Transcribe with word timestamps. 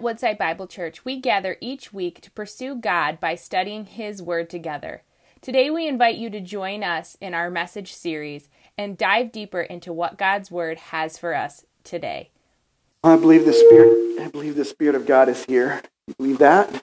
Woodside 0.00 0.38
Bible 0.38 0.66
Church, 0.66 1.04
we 1.04 1.20
gather 1.20 1.56
each 1.60 1.92
week 1.92 2.20
to 2.22 2.30
pursue 2.30 2.74
God 2.74 3.20
by 3.20 3.34
studying 3.34 3.84
His 3.84 4.22
Word 4.22 4.48
together. 4.48 5.02
Today, 5.40 5.70
we 5.70 5.86
invite 5.86 6.16
you 6.16 6.30
to 6.30 6.40
join 6.40 6.82
us 6.82 7.16
in 7.20 7.34
our 7.34 7.50
message 7.50 7.92
series 7.94 8.48
and 8.78 8.96
dive 8.96 9.32
deeper 9.32 9.60
into 9.60 9.92
what 9.92 10.18
God's 10.18 10.50
Word 10.50 10.78
has 10.78 11.18
for 11.18 11.34
us 11.34 11.64
today. 11.84 12.30
I 13.02 13.16
believe 13.16 13.44
the 13.44 13.52
Spirit. 13.52 14.20
I 14.20 14.28
believe 14.28 14.56
the 14.56 14.64
Spirit 14.64 14.94
of 14.94 15.06
God 15.06 15.28
is 15.28 15.44
here. 15.44 15.82
You 16.06 16.14
believe 16.18 16.38
that? 16.38 16.68
I 16.74 16.80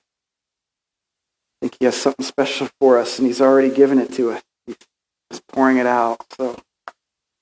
think 1.61 1.77
He 1.79 1.85
has 1.85 1.95
something 1.95 2.25
special 2.25 2.69
for 2.79 2.97
us, 2.97 3.19
and 3.19 3.27
He's 3.27 3.41
already 3.41 3.69
given 3.69 3.99
it 3.99 4.13
to 4.13 4.31
us. 4.31 4.43
He's 4.65 5.41
pouring 5.49 5.77
it 5.77 5.87
out. 5.87 6.25
So, 6.37 6.57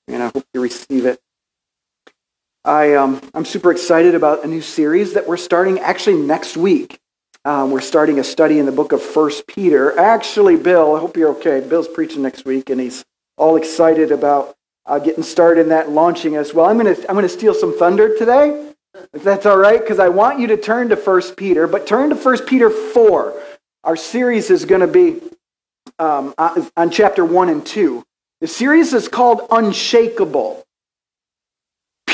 and 0.08 0.22
I 0.22 0.26
hope 0.26 0.44
you 0.54 0.60
receive 0.60 1.06
it. 1.06 1.20
I, 2.66 2.94
um, 2.94 3.20
I'm 3.32 3.44
super 3.44 3.70
excited 3.70 4.16
about 4.16 4.42
a 4.42 4.48
new 4.48 4.60
series 4.60 5.14
that 5.14 5.28
we're 5.28 5.36
starting 5.36 5.78
actually 5.78 6.16
next 6.16 6.56
week. 6.56 6.98
Um, 7.44 7.70
we're 7.70 7.80
starting 7.80 8.18
a 8.18 8.24
study 8.24 8.58
in 8.58 8.66
the 8.66 8.72
book 8.72 8.90
of 8.90 9.00
First 9.00 9.46
Peter. 9.46 9.96
Actually, 9.96 10.56
Bill, 10.56 10.96
I 10.96 10.98
hope 10.98 11.16
you're 11.16 11.30
okay. 11.36 11.60
Bill's 11.60 11.86
preaching 11.86 12.22
next 12.22 12.44
week, 12.44 12.68
and 12.68 12.80
he's 12.80 13.04
all 13.36 13.54
excited 13.54 14.10
about 14.10 14.56
uh, 14.84 14.98
getting 14.98 15.22
started 15.22 15.60
in 15.60 15.68
that 15.68 15.90
launching 15.90 16.36
us. 16.36 16.52
Well, 16.52 16.66
I'm 16.66 16.76
going 16.76 16.92
to 16.92 17.08
I'm 17.08 17.14
gonna 17.14 17.28
steal 17.28 17.54
some 17.54 17.78
thunder 17.78 18.18
today, 18.18 18.72
if 19.12 19.22
that's 19.22 19.46
all 19.46 19.58
right, 19.58 19.78
because 19.78 20.00
I 20.00 20.08
want 20.08 20.40
you 20.40 20.48
to 20.48 20.56
turn 20.56 20.88
to 20.88 20.96
First 20.96 21.36
Peter, 21.36 21.68
but 21.68 21.86
turn 21.86 22.10
to 22.10 22.16
First 22.16 22.46
Peter 22.46 22.68
4. 22.68 23.42
Our 23.84 23.94
series 23.94 24.50
is 24.50 24.64
going 24.64 24.80
to 24.80 24.88
be 24.88 25.20
um, 26.00 26.34
on 26.76 26.90
chapter 26.90 27.24
1 27.24 27.48
and 27.48 27.64
2. 27.64 28.04
The 28.40 28.48
series 28.48 28.92
is 28.92 29.06
called 29.06 29.46
Unshakable. 29.52 30.65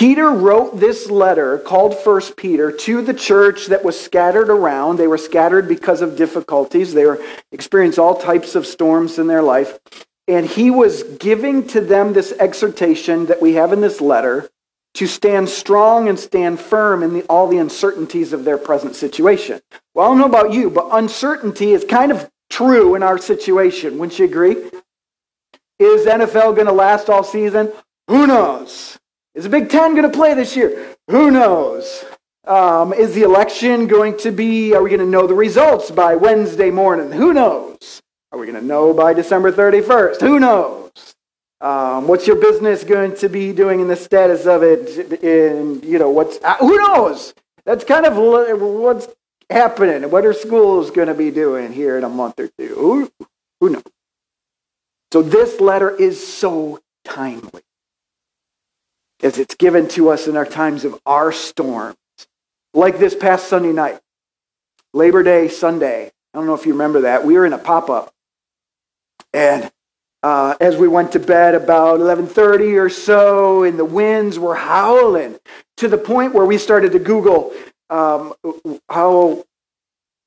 Peter 0.03 0.31
wrote 0.31 0.81
this 0.81 1.09
letter 1.09 1.59
called 1.59 1.97
First 1.97 2.37
Peter 2.37 2.73
to 2.73 3.03
the 3.03 3.15
church 3.15 3.67
that 3.67 3.85
was 3.85 4.01
scattered 4.01 4.51
around. 4.51 4.97
They 4.97 5.07
were 5.07 5.17
scattered 5.17 5.69
because 5.69 6.03
of 6.03 6.17
difficulties. 6.17 6.93
They 6.93 7.07
were 7.07 7.23
experienced 7.53 8.01
all 8.01 8.17
types 8.17 8.57
of 8.57 8.67
storms 8.67 9.21
in 9.21 9.29
their 9.29 9.45
life. 9.45 9.79
And 10.27 10.45
he 10.45 10.73
was 10.73 11.05
giving 11.05 11.69
to 11.69 11.81
them 11.81 12.15
this 12.15 12.33
exhortation 12.33 13.27
that 13.27 13.41
we 13.41 13.55
have 13.55 13.73
in 13.73 13.81
this 13.81 14.01
letter 14.01 14.51
to 14.95 15.07
stand 15.07 15.49
strong 15.49 16.09
and 16.09 16.19
stand 16.19 16.59
firm 16.59 17.05
in 17.05 17.15
the, 17.15 17.23
all 17.27 17.47
the 17.47 17.59
uncertainties 17.59 18.33
of 18.33 18.43
their 18.45 18.59
present 18.59 18.97
situation. 18.97 19.61
Well, 19.95 20.07
I 20.07 20.09
don't 20.09 20.19
know 20.19 20.27
about 20.27 20.53
you, 20.53 20.69
but 20.69 20.89
uncertainty 20.91 21.75
is 21.75 21.85
kind 21.85 22.11
of 22.11 22.29
true 22.51 22.97
in 22.97 23.05
our 23.05 23.19
situation. 23.19 23.99
Wouldn't 23.99 24.19
you 24.19 24.25
agree? 24.25 24.57
Is 25.79 26.07
NFL 26.07 26.57
going 26.57 26.67
to 26.67 26.73
last 26.73 27.09
all 27.09 27.23
season? 27.23 27.71
Who 28.09 28.27
knows? 28.27 28.99
Is 29.35 29.45
the 29.45 29.51
Big 29.51 29.71
Ten 29.71 29.95
going 29.95 30.03
to 30.03 30.15
play 30.15 30.35
this 30.35 30.55
year? 30.55 30.95
Who 31.09 31.31
knows? 31.31 32.05
Um, 32.47 32.93
is 32.93 33.15
the 33.15 33.23
election 33.23 33.87
going 33.87 34.19
to 34.19 34.31
be, 34.31 34.75
are 34.75 34.83
we 34.83 34.91
going 34.91 35.01
to 35.01 35.07
know 35.07 35.27
the 35.27 35.35
results 35.35 35.91
by 35.91 36.17
Wednesday 36.17 36.71
morning? 36.71 37.11
Who 37.13 37.33
knows? 37.33 38.03
Are 38.31 38.39
we 38.39 38.47
going 38.47 38.61
to 38.61 38.67
know 38.67 38.93
by 38.93 39.15
December 39.15 39.51
31st? 39.51 40.21
Who 40.21 40.39
knows? 40.39 40.91
Um, 41.63 42.09
what's 42.09 42.27
your 42.27 42.37
business 42.37 42.85
going 42.85 43.15
to 43.17 43.29
be 43.31 43.53
doing 43.53 43.81
in 43.81 43.89
the 43.89 43.97
status 43.97 44.45
of 44.45 44.63
it? 44.63 45.23
In, 45.23 45.81
you 45.83 45.99
know, 45.99 46.11
what's, 46.11 46.39
uh, 46.45 46.57
who 46.57 46.77
knows? 46.77 47.33
That's 47.65 47.85
kind 47.85 48.05
of 48.05 48.17
what's 48.17 49.09
happening. 49.49 50.11
What 50.11 50.27
are 50.27 50.35
schools 50.35 50.91
going 50.91 51.09
to 51.09 51.15
be 51.15 51.31
doing 51.31 51.73
here 51.73 51.97
in 51.97 52.05
a 52.05 52.09
month 52.09 52.39
or 52.39 52.49
two? 52.59 52.75
Who, 52.75 53.27
who 53.61 53.71
knows? 53.71 53.85
So 55.11 55.23
this 55.23 55.59
letter 55.59 55.91
is 55.91 56.27
so 56.27 56.81
timely 57.05 57.63
as 59.23 59.39
it's 59.39 59.55
given 59.55 59.89
to 59.89 60.11
us 60.11 60.27
in 60.27 60.37
our 60.37 60.47
times 60.47 60.85
of 60.85 61.01
our 61.07 61.33
storms. 61.33 61.97
Like 62.75 62.99
this 62.99 63.15
past 63.15 63.49
Sunday 63.49 63.73
night, 63.73 64.01
Labor 64.93 65.23
Day 65.23 65.49
Sunday. 65.49 66.07
I 66.07 66.39
don't 66.39 66.47
know 66.47 66.55
if 66.55 66.67
you 66.67 66.73
remember 66.73 67.03
that. 67.03 67.25
We 67.25 67.35
were 67.35 67.47
in 67.47 67.53
a 67.53 67.59
pop 67.59 67.91
up. 67.91 68.13
And 69.33 69.71
uh, 70.23 70.55
as 70.61 70.77
we 70.77 70.89
went 70.89 71.13
to 71.13 71.21
bed 71.21 71.55
about 71.55 72.01
11.30 72.01 72.81
or 72.81 72.89
so, 72.89 73.65
and 73.65 73.79
the 73.79 73.85
winds 73.85 74.39
were 74.39 74.55
howling 74.55 75.39
to 75.79 75.89
the 75.89 75.99
point 75.99 76.35
where 76.35 76.47
we 76.47 76.59
started 76.59 76.93
to 76.93 76.99
Google 76.99 77.53
um, 77.91 78.33
how 78.89 79.45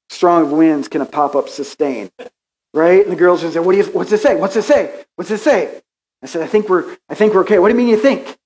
strong 0.09 0.44
of 0.44 0.51
winds 0.51 0.88
can 0.88 1.01
a 1.01 1.06
pop-up 1.06 1.50
sustain, 1.50 2.12
right? 2.73 3.01
And 3.03 3.12
the 3.12 3.16
girls 3.16 3.44
would 3.44 3.53
say, 3.53 3.59
what 3.59 3.72
do 3.72 3.79
you, 3.79 3.85
what's 3.85 4.12
it 4.12 4.19
say? 4.19 4.35
What's 4.35 4.56
it 4.56 4.63
say? 4.63 5.03
What's 5.16 5.31
it 5.31 5.39
say? 5.39 5.81
I 6.22 6.27
said, 6.27 6.44
I 6.44 6.47
think 6.47 6.69
we're, 6.69 6.95
I 7.09 7.16
think 7.16 7.33
we're 7.33 7.41
okay. 7.41 7.57
What 7.57 7.69
do 7.69 7.73
you 7.73 7.77
mean 7.77 7.88
you 7.88 7.97
think? 7.97 8.38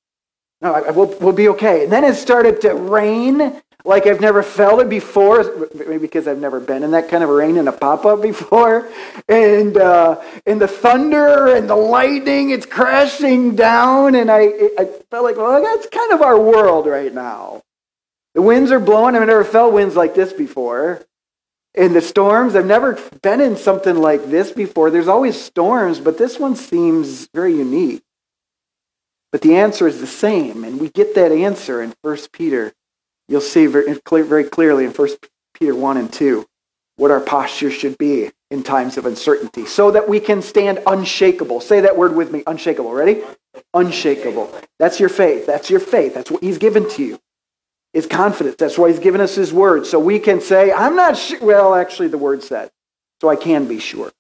No, 0.62 0.74
I, 0.74 0.92
we'll, 0.92 1.16
we'll 1.20 1.34
be 1.34 1.50
okay. 1.50 1.84
And 1.84 1.92
then 1.92 2.03
it 2.03 2.16
started 2.16 2.62
to 2.62 2.74
rain 2.74 3.62
like 3.86 4.08
I've 4.08 4.20
never 4.20 4.44
felt 4.44 4.81
it 4.81 4.90
before, 4.90 5.70
maybe 5.74 6.00
because 6.00 6.28
I've 6.28 6.40
never 6.40 6.59
been 6.59 6.84
in 6.84 6.92
that 6.92 7.08
kind 7.08 7.24
of 7.24 7.30
rain 7.30 7.56
in 7.56 7.68
a 7.68 7.72
pop 7.72 8.06
up 8.06 8.22
before. 8.22 8.90
And, 9.30 9.78
uh, 9.78 10.22
and 10.46 10.59
the 10.59 10.68
thunder 10.68 11.56
and 11.56 11.69
the 11.69 11.75
lightning, 11.75 12.50
it's 12.50 12.66
crashing 12.66 13.56
down. 13.56 14.16
And 14.16 14.30
I, 14.30 14.52
I 14.78 14.86
felt 15.09 15.24
like, 15.24 15.38
well, 15.38 15.62
that's 15.64 15.88
kind 15.88 16.12
of 16.12 16.22
our 16.22 16.40
world 16.40 16.88
right 16.88 17.14
now. 17.14 17.64
The 18.36 18.42
winds 18.42 18.72
are 18.72 18.80
blowing. 18.80 19.16
I've 19.16 19.25
never 19.28 19.46
felt 19.46 19.74
winds 19.74 19.96
like 19.96 20.14
this 20.14 20.34
before. 20.34 21.02
And 21.74 21.96
the 21.96 22.02
storms, 22.02 22.56
I've 22.56 22.66
never 22.66 23.00
been 23.22 23.40
in 23.40 23.56
something 23.56 23.96
like 23.96 24.30
this 24.30 24.52
before. 24.52 24.92
There's 24.92 25.08
always 25.08 25.40
storms, 25.40 26.00
but 26.00 26.18
this 26.18 26.38
one 26.38 26.56
seems 26.56 27.30
very 27.34 27.56
unique. 27.56 28.03
But 29.32 29.42
the 29.42 29.56
answer 29.56 29.88
is 29.88 30.00
the 30.00 30.08
same, 30.08 30.64
and 30.64 30.80
we 30.80 30.90
get 30.90 31.16
that 31.16 31.32
answer 31.32 31.82
in 31.82 31.94
1 32.02 32.18
Peter. 32.34 32.74
You'll 33.28 33.42
see 33.42 33.68
very, 33.68 33.94
very 34.24 34.44
clearly 34.44 34.86
in 34.86 34.92
1 34.92 35.10
Peter 35.54 35.76
1 35.76 35.98
and 35.98 36.12
2 36.12 36.46
what 36.96 37.12
our 37.12 37.22
posture 37.22 37.72
should 37.72 37.98
be 37.98 38.30
in 38.52 38.62
times 38.62 38.98
of 38.98 39.06
uncertainty 39.06 39.66
so 39.66 39.92
that 39.92 40.10
we 40.10 40.20
can 40.20 40.42
stand 40.42 40.80
unshakable. 40.86 41.62
Say 41.62 41.80
that 41.82 41.96
word 41.96 42.16
with 42.16 42.32
me 42.32 42.44
unshakable. 42.46 42.92
Ready? 42.92 43.22
Unshakable. 43.74 44.54
That's 44.80 45.00
your 45.00 45.10
faith. 45.10 45.46
That's 45.46 45.70
your 45.70 45.80
faith. 45.80 46.14
That's 46.14 46.30
what 46.30 46.44
He's 46.44 46.58
given 46.58 46.90
to 46.92 47.04
you. 47.04 47.20
Is 47.94 48.06
confidence. 48.06 48.58
That's 48.58 48.78
why 48.78 48.90
He's 48.90 49.00
given 49.00 49.22
us 49.22 49.36
His 49.36 49.54
word. 49.54 49.86
So 49.86 50.00
we 50.00 50.20
can 50.20 50.42
say, 50.42 50.72
I'm 50.72 50.96
not 50.96 51.18
sure. 51.18 51.40
Well, 51.40 51.74
actually, 51.74 52.10
the 52.10 52.18
word 52.18 52.44
said. 52.44 52.70
So 53.22 53.30
I 53.30 53.36
can 53.36 53.68
be 53.68 53.80
sure. 53.80 54.12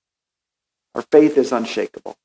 Our 0.95 1.01
faith 1.11 1.37
is 1.37 1.51
unshakable. 1.51 2.15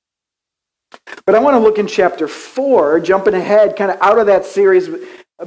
But 1.27 1.34
I 1.34 1.38
want 1.38 1.55
to 1.55 1.60
look 1.60 1.78
in 1.78 1.87
chapter 1.87 2.28
4, 2.28 3.00
jumping 3.00 3.34
ahead, 3.34 3.77
kind 3.77 3.91
of 3.91 4.00
out 4.00 4.19
of 4.19 4.27
that 4.27 4.44
series, 4.44 4.88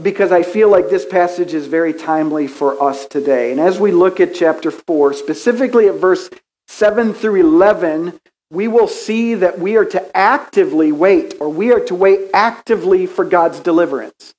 because 0.02 0.31
I 0.31 0.44
feel 0.44 0.69
like 0.69 0.90
this 0.90 1.06
passage 1.06 1.53
is 1.53 1.68
very 1.68 1.94
timely 1.94 2.47
for 2.47 2.81
us 2.81 3.06
today. 3.06 3.52
And 3.52 3.59
as 3.59 3.80
we 3.80 3.91
look 3.91 4.19
at 4.19 4.34
chapter 4.34 4.72
4, 4.72 5.13
specifically 5.13 5.88
at 5.88 5.96
verse 5.96 6.30
7 6.68 7.13
through 7.13 7.41
11, 7.41 8.19
we 8.50 8.68
will 8.68 8.88
see 8.88 9.34
that 9.36 9.59
we 9.59 9.75
are 9.75 9.86
to 9.86 10.18
actively 10.18 10.91
wait, 10.91 11.36
or 11.40 11.50
we 11.50 11.72
are 11.72 11.80
to 11.81 11.96
wait 11.96 12.30
actively 12.34 13.06
for 13.06 13.25
God's 13.25 13.59
deliverance. 13.59 14.34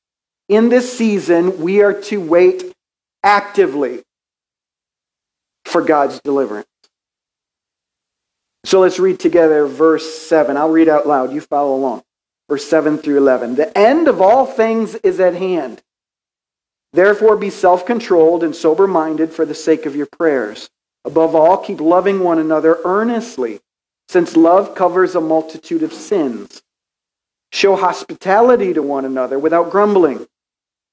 In 0.48 0.70
this 0.70 0.96
season, 0.96 1.60
we 1.60 1.82
are 1.82 1.92
to 2.02 2.18
wait 2.18 2.72
actively 3.22 4.02
for 5.66 5.82
God's 5.82 6.20
deliverance. 6.20 6.66
So 8.68 8.80
let's 8.80 8.98
read 8.98 9.18
together 9.18 9.66
verse 9.66 10.18
7. 10.18 10.58
I'll 10.58 10.68
read 10.68 10.90
out 10.90 11.06
loud. 11.06 11.32
You 11.32 11.40
follow 11.40 11.74
along. 11.74 12.02
Verse 12.50 12.66
7 12.66 12.98
through 12.98 13.16
11. 13.16 13.54
The 13.54 13.76
end 13.76 14.08
of 14.08 14.20
all 14.20 14.44
things 14.44 14.94
is 14.96 15.20
at 15.20 15.32
hand. 15.32 15.82
Therefore, 16.92 17.38
be 17.38 17.48
self 17.48 17.86
controlled 17.86 18.44
and 18.44 18.54
sober 18.54 18.86
minded 18.86 19.32
for 19.32 19.46
the 19.46 19.54
sake 19.54 19.86
of 19.86 19.96
your 19.96 20.04
prayers. 20.04 20.68
Above 21.06 21.34
all, 21.34 21.56
keep 21.56 21.80
loving 21.80 22.20
one 22.20 22.38
another 22.38 22.78
earnestly, 22.84 23.60
since 24.06 24.36
love 24.36 24.74
covers 24.74 25.14
a 25.14 25.20
multitude 25.22 25.82
of 25.82 25.94
sins. 25.94 26.60
Show 27.50 27.74
hospitality 27.74 28.74
to 28.74 28.82
one 28.82 29.06
another 29.06 29.38
without 29.38 29.70
grumbling. 29.70 30.26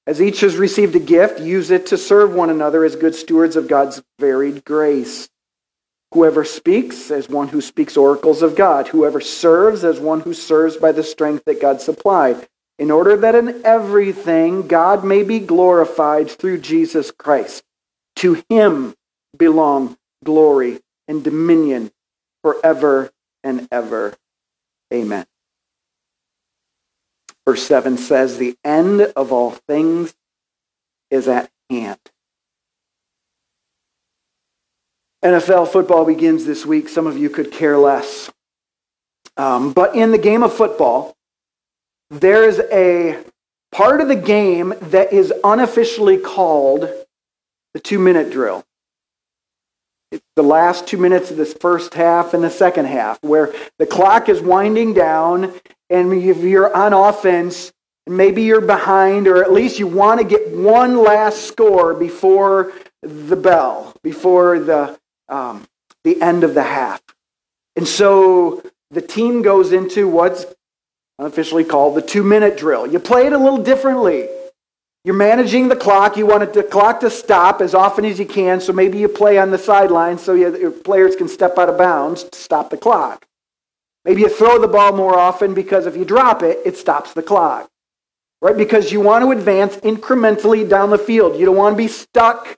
As 0.06 0.22
each 0.22 0.40
has 0.40 0.56
received 0.56 0.96
a 0.96 0.98
gift, 0.98 1.40
use 1.40 1.70
it 1.70 1.84
to 1.88 1.98
serve 1.98 2.32
one 2.32 2.48
another 2.48 2.86
as 2.86 2.96
good 2.96 3.14
stewards 3.14 3.54
of 3.54 3.68
God's 3.68 4.02
varied 4.18 4.64
grace. 4.64 5.28
Whoever 6.12 6.44
speaks 6.44 7.10
as 7.10 7.28
one 7.28 7.48
who 7.48 7.60
speaks 7.60 7.96
oracles 7.96 8.42
of 8.42 8.56
God. 8.56 8.88
Whoever 8.88 9.20
serves 9.20 9.84
as 9.84 10.00
one 10.00 10.20
who 10.20 10.32
serves 10.34 10.76
by 10.76 10.92
the 10.92 11.02
strength 11.02 11.44
that 11.44 11.60
God 11.60 11.80
supplied, 11.80 12.48
in 12.78 12.90
order 12.90 13.16
that 13.16 13.34
in 13.34 13.62
everything 13.64 14.66
God 14.66 15.04
may 15.04 15.22
be 15.22 15.40
glorified 15.40 16.30
through 16.30 16.60
Jesus 16.60 17.10
Christ. 17.10 17.64
To 18.16 18.42
him 18.48 18.94
belong 19.36 19.96
glory 20.24 20.80
and 21.08 21.22
dominion 21.22 21.90
forever 22.42 23.10
and 23.42 23.68
ever. 23.70 24.14
Amen. 24.92 25.26
Verse 27.46 27.62
7 27.62 27.98
says, 27.98 28.38
The 28.38 28.56
end 28.64 29.00
of 29.00 29.32
all 29.32 29.52
things 29.52 30.14
is 31.10 31.28
at 31.28 31.50
hand. 31.70 31.98
NFL 35.26 35.68
football 35.72 36.04
begins 36.04 36.44
this 36.44 36.64
week. 36.64 36.88
Some 36.88 37.08
of 37.08 37.18
you 37.18 37.28
could 37.28 37.50
care 37.50 37.76
less. 37.76 38.30
Um, 39.36 39.72
but 39.72 39.96
in 39.96 40.12
the 40.12 40.18
game 40.18 40.44
of 40.44 40.52
football, 40.52 41.16
there's 42.10 42.60
a 42.60 43.24
part 43.72 44.00
of 44.00 44.06
the 44.06 44.16
game 44.16 44.72
that 44.80 45.12
is 45.12 45.32
unofficially 45.42 46.18
called 46.18 46.88
the 47.74 47.80
two 47.80 47.98
minute 47.98 48.30
drill. 48.30 48.64
It's 50.12 50.22
the 50.36 50.44
last 50.44 50.86
two 50.86 50.96
minutes 50.96 51.32
of 51.32 51.36
this 51.36 51.54
first 51.60 51.92
half 51.94 52.32
and 52.32 52.44
the 52.44 52.50
second 52.50 52.86
half, 52.86 53.18
where 53.22 53.52
the 53.80 53.86
clock 53.86 54.28
is 54.28 54.40
winding 54.40 54.94
down, 54.94 55.52
and 55.90 56.12
if 56.12 56.38
you're 56.38 56.74
on 56.74 56.92
offense, 56.92 57.72
maybe 58.06 58.44
you're 58.44 58.60
behind, 58.60 59.26
or 59.26 59.42
at 59.42 59.52
least 59.52 59.80
you 59.80 59.88
want 59.88 60.20
to 60.20 60.26
get 60.26 60.50
one 60.50 60.96
last 60.96 61.48
score 61.48 61.92
before 61.94 62.72
the 63.02 63.34
bell, 63.34 63.92
before 64.04 64.60
the, 64.60 64.96
um, 65.28 65.66
the 66.04 66.20
end 66.22 66.44
of 66.44 66.54
the 66.54 66.62
half. 66.62 67.00
And 67.74 67.86
so 67.86 68.62
the 68.90 69.02
team 69.02 69.42
goes 69.42 69.72
into 69.72 70.08
what's 70.08 70.46
unofficially 71.18 71.64
called 71.64 71.96
the 71.96 72.02
two 72.02 72.22
minute 72.22 72.56
drill. 72.56 72.86
You 72.86 72.98
play 72.98 73.26
it 73.26 73.32
a 73.32 73.38
little 73.38 73.62
differently. 73.62 74.28
You're 75.04 75.14
managing 75.14 75.68
the 75.68 75.76
clock. 75.76 76.16
You 76.16 76.26
want 76.26 76.52
the 76.52 76.64
clock 76.64 77.00
to 77.00 77.10
stop 77.10 77.60
as 77.60 77.74
often 77.74 78.04
as 78.04 78.18
you 78.18 78.26
can, 78.26 78.60
so 78.60 78.72
maybe 78.72 78.98
you 78.98 79.08
play 79.08 79.38
on 79.38 79.52
the 79.52 79.58
sideline 79.58 80.18
so 80.18 80.34
your 80.34 80.72
players 80.72 81.14
can 81.14 81.28
step 81.28 81.58
out 81.58 81.68
of 81.68 81.78
bounds 81.78 82.24
to 82.24 82.36
stop 82.36 82.70
the 82.70 82.76
clock. 82.76 83.24
Maybe 84.04 84.22
you 84.22 84.28
throw 84.28 84.60
the 84.60 84.68
ball 84.68 84.92
more 84.96 85.16
often 85.16 85.54
because 85.54 85.86
if 85.86 85.96
you 85.96 86.04
drop 86.04 86.42
it, 86.42 86.58
it 86.64 86.76
stops 86.76 87.12
the 87.12 87.22
clock. 87.22 87.68
Right? 88.42 88.56
Because 88.56 88.92
you 88.92 89.00
want 89.00 89.24
to 89.24 89.30
advance 89.30 89.76
incrementally 89.76 90.68
down 90.68 90.90
the 90.90 90.98
field. 90.98 91.38
You 91.38 91.46
don't 91.46 91.56
want 91.56 91.74
to 91.74 91.76
be 91.76 91.88
stuck. 91.88 92.56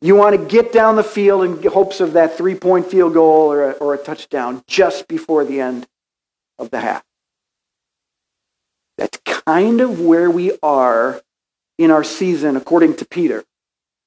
You 0.00 0.14
want 0.14 0.36
to 0.36 0.46
get 0.46 0.72
down 0.72 0.96
the 0.96 1.02
field 1.02 1.44
in 1.44 1.70
hopes 1.70 2.00
of 2.00 2.12
that 2.12 2.36
three 2.36 2.54
point 2.54 2.86
field 2.86 3.14
goal 3.14 3.52
or 3.52 3.70
a, 3.70 3.72
or 3.72 3.94
a 3.94 3.98
touchdown 3.98 4.62
just 4.66 5.08
before 5.08 5.44
the 5.44 5.60
end 5.60 5.86
of 6.58 6.70
the 6.70 6.80
half. 6.80 7.04
That's 8.96 9.18
kind 9.24 9.80
of 9.80 10.00
where 10.00 10.30
we 10.30 10.56
are 10.62 11.20
in 11.78 11.90
our 11.90 12.04
season, 12.04 12.56
according 12.56 12.96
to 12.96 13.04
Peter. 13.04 13.44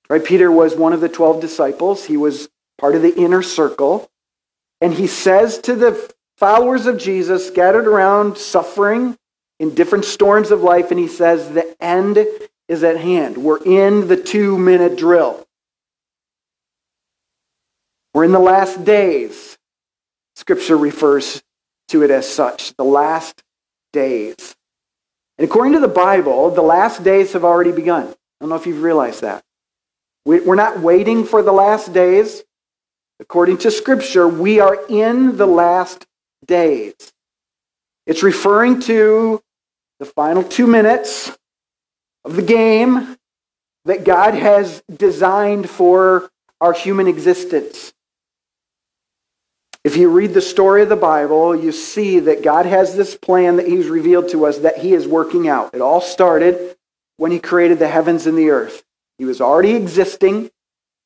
Right? 0.10 0.24
Peter 0.24 0.52
was 0.52 0.76
one 0.76 0.94
of 0.94 1.02
the 1.02 1.10
12 1.10 1.40
disciples. 1.40 2.06
He 2.06 2.18
was 2.18 2.50
part 2.78 2.96
of 2.96 3.02
the 3.02 3.16
inner 3.16 3.42
circle. 3.42 4.10
And 4.82 4.94
he 4.94 5.08
says 5.08 5.58
to 5.60 5.76
the 5.76 6.14
followers 6.38 6.86
of 6.86 6.98
Jesus 6.98 7.48
scattered 7.48 7.88
around 7.88 8.38
suffering 8.38 9.18
in 9.60 9.76
different 9.76 10.06
storms 10.06 10.52
of 10.52 10.64
life, 10.64 10.90
and 10.90 11.00
he 11.00 11.08
says, 11.08 11.50
The 11.50 11.76
end 11.82 12.26
is 12.68 12.84
at 12.84 12.98
hand. 12.98 13.38
We're 13.38 13.64
in 13.64 14.08
the 14.08 14.18
two 14.18 14.58
minute 14.58 14.98
drill. 14.98 15.48
We're 18.14 18.26
in 18.26 18.32
the 18.32 18.40
last 18.40 18.84
days. 18.84 19.58
Scripture 20.36 20.78
refers 20.78 21.42
to 21.90 22.04
it 22.04 22.12
as 22.12 22.30
such 22.30 22.76
the 22.76 22.84
last 22.84 23.42
days. 23.94 24.56
And 25.38 25.48
according 25.50 25.74
to 25.74 25.80
the 25.80 25.88
Bible, 25.88 26.52
the 26.52 26.62
last 26.62 27.04
days 27.04 27.34
have 27.34 27.44
already 27.44 27.72
begun. 27.72 28.08
I 28.08 28.14
don't 28.40 28.50
know 28.50 28.56
if 28.56 28.66
you've 28.66 28.84
realized 28.84 29.22
that. 29.22 29.44
We're 30.26 30.56
not 30.56 30.80
waiting 30.80 31.24
for 31.26 31.42
the 31.42 31.52
last 31.52 31.94
days. 31.94 32.44
According 33.20 33.60
to 33.60 33.72
Scripture, 33.72 34.28
we 34.28 34.60
are 34.60 34.78
in 34.88 35.38
the 35.38 35.48
last 35.48 36.06
days. 36.46 36.94
It's 38.06 38.24
referring 38.24 38.82
to 38.82 39.42
the 40.00 40.06
final 40.06 40.44
two 40.44 40.68
minutes 40.68 41.32
of 42.24 42.36
the 42.36 42.42
game 42.42 43.16
that 43.86 44.04
God 44.04 44.34
has 44.34 44.84
designed 44.96 45.70
for 45.70 46.30
our 46.60 46.74
human 46.74 47.08
existence. 47.08 47.91
If 49.84 49.98
you 49.98 50.10
read 50.10 50.36
the 50.36 50.42
story 50.42 50.84
of 50.84 50.90
the 50.90 50.96
Bible, 50.96 51.56
you 51.56 51.72
see 51.72 52.20
that 52.20 52.44
God 52.44 52.68
has 52.68 52.96
this 52.96 53.16
plan 53.16 53.56
that 53.56 53.68
He's 53.68 53.88
revealed 53.88 54.30
to 54.30 54.46
us 54.46 54.60
that 54.60 54.78
He 54.78 54.94
is 54.94 55.08
working 55.08 55.48
out. 55.48 55.74
It 55.74 55.82
all 55.82 56.02
started 56.02 56.76
when 57.18 57.32
He 57.32 57.40
created 57.40 57.80
the 57.80 57.88
heavens 57.88 58.28
and 58.28 58.38
the 58.38 58.52
earth. 58.52 58.84
He 59.18 59.26
was 59.26 59.42
already 59.42 59.72
existing, 59.72 60.52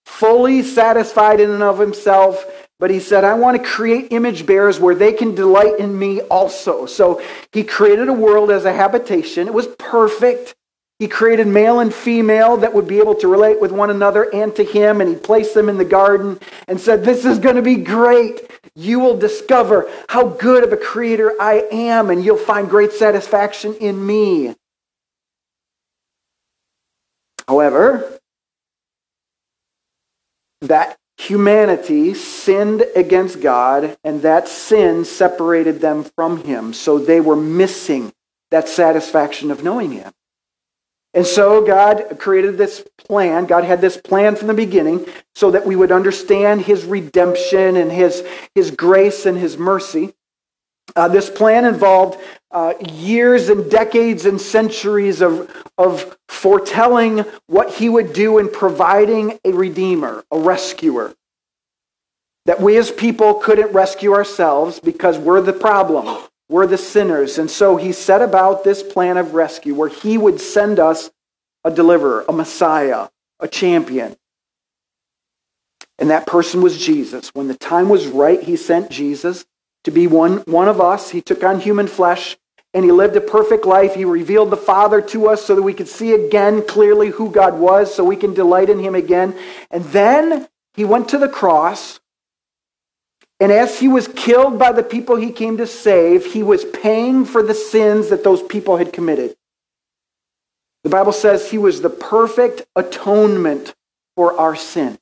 fully 0.06 0.62
satisfied 0.62 1.39
in 1.39 1.51
and 1.51 1.63
of 1.63 1.80
Himself, 1.80 2.45
but 2.77 2.92
He 2.92 3.00
said, 3.00 3.24
I 3.24 3.36
want 3.36 3.56
to 3.57 3.63
create 3.63 4.12
image 4.12 4.45
bearers 4.45 4.78
where 4.78 4.95
they 4.95 5.13
can 5.13 5.36
delight 5.36 5.80
in 5.80 5.98
me 5.98 6.19
also. 6.24 6.86
So 6.86 7.21
He 7.54 7.63
created 7.63 8.10
a 8.10 8.13
world 8.13 8.51
as 8.51 8.66
a 8.66 8.74
habitation. 8.74 9.48
It 9.48 9.54
was 9.54 9.68
perfect. 9.80 10.54
He 11.00 11.10
created 11.10 11.48
male 11.48 11.81
and 11.81 11.94
female 11.94 12.56
that 12.57 12.74
would 12.74 12.88
be 12.88 13.00
able 13.00 13.16
to 13.16 13.28
relate 13.28 13.60
with 13.60 13.71
one 13.71 13.89
another 13.89 14.33
and 14.33 14.56
to 14.56 14.63
him, 14.63 15.01
and 15.01 15.10
he 15.10 15.16
placed 15.16 15.54
them 15.54 15.68
in 15.68 15.78
the 15.78 15.83
garden 15.83 16.39
and 16.69 16.80
said, 16.80 17.04
This 17.04 17.25
is 17.25 17.38
going 17.38 17.57
to 17.57 17.62
be 17.62 17.75
great. 17.75 18.50
You 18.75 19.00
will 19.00 19.18
discover 19.18 19.89
how 20.10 20.27
good 20.27 20.63
of 20.63 20.74
a 20.74 20.77
creator 20.77 21.33
I 21.39 21.68
am, 21.72 22.10
and 22.10 22.24
you'll 22.24 22.38
find 22.38 22.69
great 22.69 22.92
satisfaction 22.92 23.74
in 23.75 24.06
me. 24.06 24.56
However, 27.48 28.19
that 30.62 30.98
humanity 31.18 32.13
sinned 32.13 32.83
against 32.95 33.42
God, 33.42 33.98
and 34.04 34.22
that 34.24 34.48
sin 34.50 35.06
separated 35.06 35.80
them 35.80 36.04
from 36.04 36.44
Him. 36.44 36.74
So 36.74 37.00
they 37.00 37.21
were 37.21 37.36
missing 37.36 38.12
that 38.51 38.68
satisfaction 38.68 39.51
of 39.51 39.63
knowing 39.63 39.92
Him. 39.92 40.12
And 41.15 41.25
so 41.25 41.65
God 41.65 42.17
created 42.19 42.57
this 42.57 42.85
plan. 42.97 43.45
God 43.45 43.63
had 43.63 43.79
this 43.79 43.95
plan 43.95 44.35
from 44.35 44.47
the 44.47 44.53
beginning 44.53 45.07
so 45.33 45.50
that 45.51 45.65
we 45.65 45.77
would 45.77 45.91
understand 45.91 46.62
his 46.62 46.83
redemption 46.83 47.77
and 47.77 47.89
his, 47.89 48.23
his 48.53 48.69
grace 48.69 49.25
and 49.25 49.38
his 49.38 49.57
mercy. 49.57 50.13
Uh, 50.94 51.07
this 51.07 51.29
plan 51.29 51.63
involved 51.63 52.19
uh, 52.51 52.73
years 52.91 53.47
and 53.47 53.71
decades 53.71 54.25
and 54.25 54.39
centuries 54.39 55.21
of, 55.21 55.50
of 55.77 56.17
foretelling 56.27 57.23
what 57.47 57.73
he 57.73 57.88
would 57.88 58.11
do 58.11 58.38
in 58.38 58.50
providing 58.50 59.39
a 59.45 59.51
redeemer, 59.51 60.23
a 60.31 60.38
rescuer. 60.38 61.15
That 62.45 62.61
we 62.61 62.77
as 62.77 62.91
people 62.91 63.35
couldn't 63.35 63.73
rescue 63.73 64.13
ourselves 64.13 64.79
because 64.81 65.18
we're 65.18 65.41
the 65.41 65.53
problem. 65.53 66.23
We're 66.50 66.68
the 66.68 66.77
sinners. 66.77 67.38
And 67.38 67.50
so 67.50 67.77
he 67.77 67.92
set 67.92 68.21
about 68.21 68.63
this 68.63 68.83
plan 68.83 69.18
of 69.18 69.33
rescue 69.33 69.74
where 69.74 69.89
he 69.89 70.18
would 70.18 70.39
send 70.39 70.80
us 70.80 71.09
a 71.63 71.71
deliverer, 71.71 72.24
a 72.30 72.33
Messiah, 72.33 73.09
a 73.39 73.47
champion. 73.47 74.15
And 75.97 76.09
that 76.09 76.27
person 76.27 76.62
was 76.62 76.77
Jesus. 76.77 77.30
When 77.33 77.47
the 77.47 77.57
time 77.57 77.89
was 77.89 78.07
right, 78.07 78.42
he 78.42 78.56
sent 78.56 78.92
Jesus 78.92 79.45
to 79.86 79.92
be 79.92 80.07
one, 80.07 80.38
one 80.39 80.68
of 80.68 80.81
us. 80.81 81.09
He 81.09 81.21
took 81.21 81.44
on 81.44 81.59
human 81.59 81.88
flesh 81.88 82.38
and 82.74 82.83
he 82.83 82.92
lived 82.92 83.15
a 83.15 83.21
perfect 83.21 83.65
life. 83.65 83.95
He 83.95 84.03
revealed 84.03 84.50
the 84.50 84.57
Father 84.57 85.01
to 85.01 85.30
us 85.30 85.45
so 85.45 85.56
that 85.56 85.62
we 85.62 85.74
could 85.74 85.88
see 85.88 86.12
again 86.12 86.68
clearly 86.68 87.09
who 87.09 87.31
God 87.31 87.57
was, 87.57 87.94
so 87.94 88.03
we 88.03 88.18
can 88.18 88.33
delight 88.33 88.69
in 88.69 88.80
him 88.80 88.95
again. 88.95 89.33
And 89.71 89.85
then 89.85 90.47
he 90.73 90.83
went 90.83 91.07
to 91.09 91.18
the 91.18 91.30
cross 91.30 92.02
and 93.45 93.54
as 93.54 93.78
he 93.78 93.87
was 93.87 94.07
killed 94.07 94.57
by 94.57 94.71
the 94.71 94.81
people 94.81 95.18
he 95.18 95.31
came 95.31 95.57
to 95.57 95.68
save, 95.68 96.33
he 96.33 96.42
was 96.42 96.66
paying 96.66 97.25
for 97.25 97.44
the 97.44 97.54
sins 97.54 98.09
that 98.09 98.23
those 98.23 98.42
people 98.42 98.78
had 98.78 98.92
committed. 98.92 99.35
The 100.83 100.90
Bible 100.90 101.11
says 101.11 101.52
he 101.52 101.59
was 101.59 101.80
the 101.80 101.92
perfect 101.92 102.64
atonement 102.75 103.75
for 104.16 104.35
our 104.35 104.56
sin. 104.56 104.97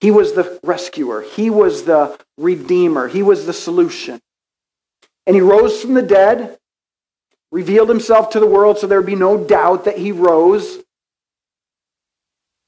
He 0.00 0.10
was 0.10 0.34
the 0.34 0.60
rescuer, 0.62 1.22
he 1.22 1.48
was 1.48 1.84
the 1.84 2.18
redeemer, 2.36 3.08
he 3.08 3.22
was 3.22 3.46
the 3.46 3.54
solution. 3.54 4.20
And 5.26 5.34
he 5.34 5.40
rose 5.40 5.80
from 5.80 5.94
the 5.94 6.02
dead, 6.02 6.58
revealed 7.50 7.88
himself 7.88 8.28
to 8.32 8.40
the 8.40 8.46
world 8.46 8.78
so 8.78 8.86
there 8.86 9.00
would 9.00 9.06
be 9.06 9.14
no 9.14 9.42
doubt 9.42 9.86
that 9.86 9.96
he 9.96 10.12
rose. 10.12 10.80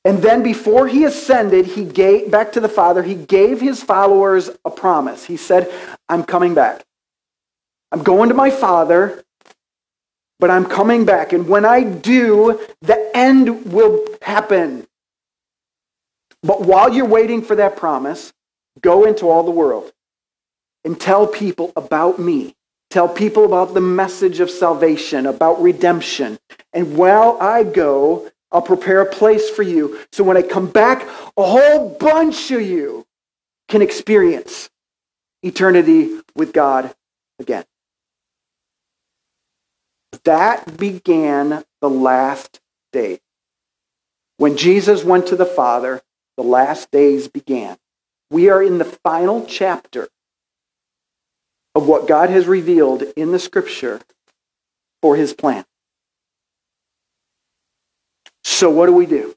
And 0.05 0.21
then 0.21 0.43
before 0.43 0.89
he 0.89 1.05
ascended, 1.05 1.67
he 1.67 1.85
gave 1.85 2.31
back 2.31 2.53
to 2.53 2.61
the 2.61 2.69
Father, 2.69 3.03
he 3.03 3.15
gave 3.15 3.61
his 3.61 3.83
followers 3.83 4.51
a 4.65 4.71
promise. 4.71 5.25
He 5.25 5.37
said, 5.37 5.73
I'm 6.09 6.25
coming 6.25 6.55
back. 6.55 6.85
I'm 7.93 8.03
going 8.03 8.29
to 8.29 8.35
my 8.35 8.51
Father, 8.51 9.23
but 10.41 10.51
I'm 10.51 10.65
coming 10.65 11.05
back. 11.05 11.33
And 11.33 11.49
when 11.49 11.65
I 11.65 11.85
do, 11.85 12.61
the 12.81 13.11
end 13.17 13.73
will 13.73 14.05
happen. 14.23 14.87
But 16.43 16.63
while 16.63 16.93
you're 16.93 17.07
waiting 17.07 17.43
for 17.43 17.55
that 17.57 17.77
promise, 17.77 18.33
go 18.81 19.05
into 19.05 19.29
all 19.29 19.45
the 19.45 19.51
world 19.53 19.93
and 20.85 21.01
tell 21.01 21.27
people 21.29 21.73
about 21.77 22.19
me. 22.19 22.57
Tell 22.91 23.09
people 23.09 23.45
about 23.45 23.73
the 23.73 23.81
message 23.81 24.41
of 24.41 24.51
salvation, 24.51 25.27
about 25.27 25.63
redemption. 25.63 26.39
And 26.73 26.97
while 26.97 27.39
I 27.41 27.63
go, 27.63 28.31
I'll 28.53 28.63
prepare 28.63 29.01
a 29.01 29.07
place 29.07 29.49
for 29.49 29.63
you. 29.63 29.99
So 30.13 30.23
when 30.23 30.37
I 30.37 30.43
come 30.43 30.71
back, 30.71 31.09
a 31.37 31.43
whole 31.43 31.89
bunch 31.89 32.51
of 32.51 32.63
you 32.63 33.07
can 33.69 33.83
experience 33.83 34.69
eternity 35.43 36.21
with 36.37 36.53
God 36.53 36.95
again. 37.39 37.65
That 40.25 40.77
began 40.77 41.65
the 41.81 41.89
last 41.91 42.61
day. 42.93 43.21
When 44.37 44.57
Jesus 44.57 45.05
went 45.05 45.27
to 45.29 45.37
the 45.37 45.47
Father, 45.47 46.03
the 46.37 46.45
last 46.45 46.91
days 46.91 47.29
began. 47.29 47.77
We 48.31 48.49
are 48.49 48.63
in 48.63 48.79
the 48.79 48.85
final 48.85 49.47
chapter 49.47 50.09
of 51.75 51.87
what 51.87 52.09
God 52.09 52.31
has 52.31 52.47
revealed 52.47 53.03
in 53.17 53.33
the 53.33 53.39
scripture 53.39 54.01
for 55.01 55.17
his 55.17 55.33
plan. 55.33 55.65
So 58.45 58.71
what 58.71 58.87
do 58.87 58.93
we 58.93 59.07
do? 59.07 59.35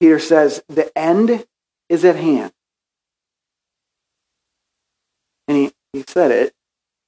Peter 0.00 0.18
says, 0.18 0.62
the 0.68 0.90
end 0.98 1.46
is 1.88 2.04
at 2.04 2.16
hand. 2.16 2.52
And 5.48 5.56
he, 5.56 5.72
he 5.92 6.04
said 6.06 6.30
it 6.30 6.52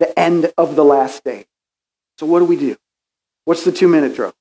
the 0.00 0.18
end 0.18 0.52
of 0.58 0.74
the 0.74 0.84
last 0.84 1.22
day. 1.22 1.46
So, 2.18 2.26
what 2.26 2.40
do 2.40 2.44
we 2.44 2.56
do? 2.56 2.76
What's 3.44 3.64
the 3.64 3.72
two 3.72 3.88
minute 3.88 4.16
drill? 4.16 4.34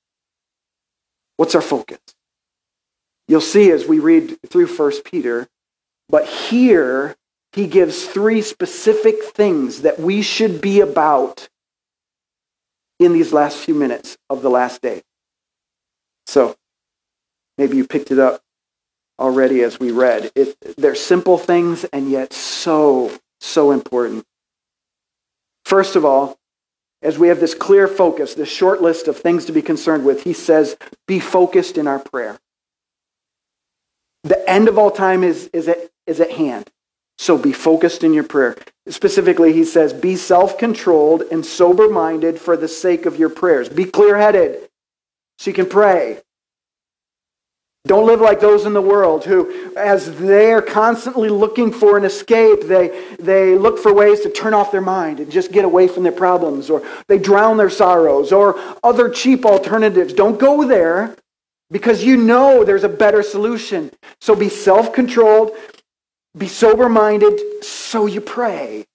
What's 1.37 1.55
our 1.55 1.61
focus? 1.61 1.99
You'll 3.27 3.41
see 3.41 3.71
as 3.71 3.85
we 3.85 3.99
read 3.99 4.37
through 4.47 4.67
First 4.67 5.03
Peter, 5.03 5.47
but 6.09 6.27
here 6.27 7.15
he 7.53 7.67
gives 7.67 8.05
three 8.05 8.41
specific 8.41 9.23
things 9.23 9.81
that 9.81 9.99
we 9.99 10.21
should 10.21 10.61
be 10.61 10.79
about 10.81 11.47
in 12.99 13.13
these 13.13 13.33
last 13.33 13.57
few 13.57 13.75
minutes 13.75 14.17
of 14.29 14.41
the 14.41 14.49
last 14.49 14.81
day. 14.81 15.01
So, 16.25 16.55
maybe 17.57 17.77
you 17.77 17.85
picked 17.85 18.11
it 18.11 18.19
up 18.19 18.41
already 19.19 19.61
as 19.61 19.79
we 19.79 19.91
read. 19.91 20.31
It, 20.35 20.55
they're 20.77 20.95
simple 20.95 21.37
things 21.37 21.83
and 21.85 22.09
yet 22.09 22.33
so, 22.33 23.11
so 23.39 23.71
important. 23.71 24.25
First 25.65 25.95
of 25.95 26.03
all, 26.03 26.37
as 27.01 27.17
we 27.17 27.29
have 27.29 27.39
this 27.39 27.55
clear 27.55 27.87
focus, 27.87 28.35
this 28.35 28.49
short 28.49 28.81
list 28.81 29.07
of 29.07 29.17
things 29.17 29.45
to 29.45 29.51
be 29.51 29.61
concerned 29.61 30.05
with, 30.05 30.23
he 30.23 30.33
says, 30.33 30.77
be 31.07 31.19
focused 31.19 31.77
in 31.77 31.87
our 31.87 31.99
prayer. 31.99 32.39
The 34.23 34.47
end 34.49 34.67
of 34.67 34.77
all 34.77 34.91
time 34.91 35.23
is, 35.23 35.49
is, 35.53 35.67
at, 35.67 35.77
is 36.05 36.19
at 36.19 36.31
hand. 36.31 36.69
So 37.17 37.37
be 37.37 37.53
focused 37.53 38.03
in 38.03 38.13
your 38.13 38.23
prayer. 38.23 38.55
Specifically, 38.87 39.53
he 39.53 39.63
says, 39.63 39.93
be 39.93 40.15
self 40.15 40.57
controlled 40.57 41.23
and 41.31 41.45
sober 41.45 41.87
minded 41.87 42.39
for 42.39 42.57
the 42.57 42.67
sake 42.67 43.05
of 43.05 43.17
your 43.17 43.29
prayers. 43.29 43.69
Be 43.69 43.85
clear 43.85 44.17
headed 44.17 44.69
so 45.37 45.49
you 45.49 45.53
can 45.53 45.67
pray. 45.67 46.19
Don't 47.85 48.05
live 48.05 48.21
like 48.21 48.39
those 48.39 48.65
in 48.65 48.73
the 48.73 48.81
world 48.81 49.25
who, 49.25 49.75
as 49.75 50.15
they're 50.19 50.61
constantly 50.61 51.29
looking 51.29 51.73
for 51.73 51.97
an 51.97 52.03
escape, 52.05 52.61
they, 52.63 53.05
they 53.19 53.57
look 53.57 53.79
for 53.79 53.91
ways 53.91 54.21
to 54.21 54.29
turn 54.29 54.53
off 54.53 54.71
their 54.71 54.81
mind 54.81 55.19
and 55.19 55.31
just 55.31 55.51
get 55.51 55.65
away 55.65 55.87
from 55.87 56.03
their 56.03 56.11
problems, 56.11 56.69
or 56.69 56.83
they 57.07 57.17
drown 57.17 57.57
their 57.57 57.71
sorrows, 57.71 58.31
or 58.31 58.59
other 58.83 59.09
cheap 59.09 59.45
alternatives. 59.45 60.13
Don't 60.13 60.39
go 60.39 60.67
there 60.67 61.15
because 61.71 62.03
you 62.03 62.17
know 62.17 62.63
there's 62.63 62.83
a 62.83 62.89
better 62.89 63.23
solution. 63.23 63.89
So 64.19 64.35
be 64.35 64.49
self 64.49 64.93
controlled, 64.93 65.51
be 66.37 66.47
sober 66.47 66.87
minded, 66.87 67.63
so 67.63 68.05
you 68.05 68.21
pray. 68.21 68.85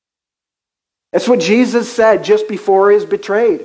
That's 1.13 1.29
what 1.29 1.41
Jesus 1.41 1.93
said 1.93 2.23
just 2.23 2.47
before 2.47 2.91
he 2.91 2.97
was 2.97 3.07
betrayed. 3.07 3.65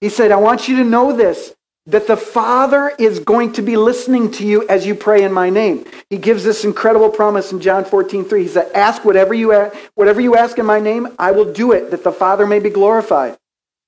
He 0.00 0.10
said, 0.10 0.32
I 0.32 0.36
want 0.36 0.68
you 0.68 0.76
to 0.76 0.84
know 0.84 1.16
this 1.16 1.54
that 1.88 2.06
the 2.06 2.18
Father 2.18 2.92
is 2.98 3.18
going 3.18 3.54
to 3.54 3.62
be 3.62 3.78
listening 3.78 4.30
to 4.30 4.46
you 4.46 4.68
as 4.68 4.86
you 4.86 4.94
pray 4.94 5.22
in 5.22 5.32
my 5.32 5.48
name. 5.48 5.86
He 6.10 6.18
gives 6.18 6.44
this 6.44 6.64
incredible 6.64 7.08
promise 7.08 7.50
in 7.50 7.60
John 7.62 7.86
14, 7.86 8.26
3. 8.26 8.42
He 8.42 8.48
said, 8.48 8.70
Ask 8.74 9.06
whatever 9.06 9.32
you, 9.32 9.52
ask, 9.52 9.74
whatever 9.94 10.20
you 10.20 10.36
ask 10.36 10.58
in 10.58 10.66
my 10.66 10.80
name, 10.80 11.08
I 11.18 11.30
will 11.30 11.50
do 11.50 11.72
it, 11.72 11.90
that 11.90 12.04
the 12.04 12.12
Father 12.12 12.46
may 12.46 12.58
be 12.58 12.68
glorified. 12.68 13.38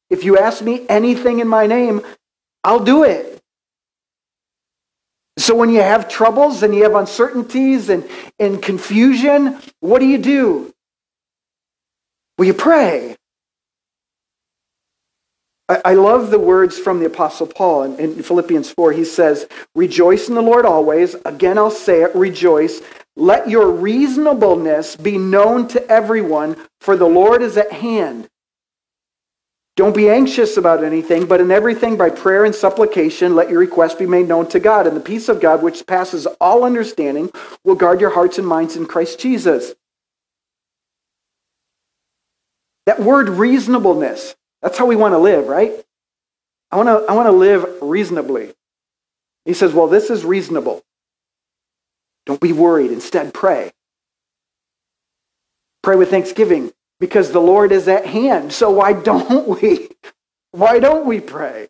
If 0.09 0.25
you 0.25 0.39
ask 0.39 0.63
me 0.63 0.87
anything 0.89 1.41
in 1.41 1.49
my 1.49 1.67
name, 1.67 2.01
I'll 2.65 2.83
do 2.83 3.05
it. 3.05 3.39
So 5.37 5.55
when 5.55 5.69
you 5.69 5.81
have 5.81 6.09
troubles 6.09 6.63
and 6.63 6.75
you 6.75 6.85
have 6.85 6.95
uncertainties 6.95 7.91
and, 7.91 8.09
and 8.39 8.63
confusion, 8.63 9.59
what 9.81 9.99
do 9.99 10.07
you 10.07 10.19
do? 10.19 10.73
Well, 12.39 12.47
you 12.47 12.55
pray. 12.55 13.17
I 15.85 15.95
love 15.95 16.31
the 16.31 16.39
words 16.39 16.79
from 16.79 16.99
the 16.99 17.07
Apostle 17.07 17.47
Paul 17.47 17.85
in, 17.85 17.99
in, 17.99 18.23
Philippians 18.23 18.71
4. 18.71 18.93
He 18.93 19.05
says, 19.05 19.47
Rejoice 19.75 20.29
in 20.29 20.35
the 20.35 20.43
Lord 20.43 20.67
always. 20.67 21.15
Again, 21.25 21.59
I'll 21.59 21.71
say 21.71 22.03
it, 22.03 22.15
rejoice. 22.15 22.81
Let 23.17 23.49
your 23.49 23.71
reasonableness 23.71 24.97
be 24.97 25.19
known 25.19 25.69
to 25.69 25.87
everyone, 25.89 26.57
for 26.81 26.97
the 26.97 27.09
Lord 27.09 27.43
is 27.43 27.57
at 27.57 27.71
hand. 27.71 28.29
Don't 29.77 29.95
be 29.95 30.11
anxious 30.11 30.57
about 30.57 30.85
anything, 30.85 31.27
but 31.27 31.41
in 31.41 31.51
everything 31.51 31.97
by 31.97 32.11
prayer 32.11 32.45
and 32.45 32.55
supplication, 32.55 33.35
let 33.35 33.49
your 33.49 33.61
request 33.61 33.99
be 33.99 34.07
made 34.07 34.29
known 34.29 34.49
to 34.49 34.61
God. 34.61 34.87
And 34.87 34.97
the 34.97 35.01
peace 35.01 35.29
of 35.29 35.41
God, 35.41 35.63
which 35.63 35.87
passes 35.87 36.27
all 36.41 36.65
understanding, 36.65 37.31
will 37.65 37.77
guard 37.77 38.01
your 38.01 38.11
hearts 38.11 38.39
and 38.39 38.47
minds 38.47 38.77
in 38.77 38.87
Christ 38.87 39.21
Jesus. 39.21 39.75
That 42.87 43.01
word 43.01 43.29
reasonableness, 43.29 44.35
that's 44.63 44.79
how 44.79 44.87
we 44.87 44.97
want 44.97 45.13
to 45.13 45.19
live, 45.19 45.49
right? 45.49 45.73
I 46.71 46.77
want 46.77 46.89
to, 46.89 47.11
I 47.11 47.15
want 47.15 47.27
to 47.27 47.33
live 47.33 47.67
reasonably. 47.83 48.53
He 49.45 49.55
says, 49.55 49.73
Well, 49.73 49.89
this 49.89 50.11
is 50.11 50.25
reasonable. 50.25 50.83
Don't 52.27 52.41
be 52.41 52.53
worried. 52.53 52.93
Instead, 52.93 53.35
pray. 53.35 53.73
Pray 55.83 55.97
with 55.97 56.11
thanksgiving 56.11 56.73
because 56.99 57.33
the 57.33 57.41
Lord 57.41 57.73
is 57.73 57.89
at 57.89 58.07
hand. 58.07 58.53
So 58.53 58.71
why 58.71 58.93
don't 58.93 59.61
we? 59.61 59.89
Why 60.53 60.79
don't 60.81 61.07
we 61.07 61.21
pray? 61.21 61.69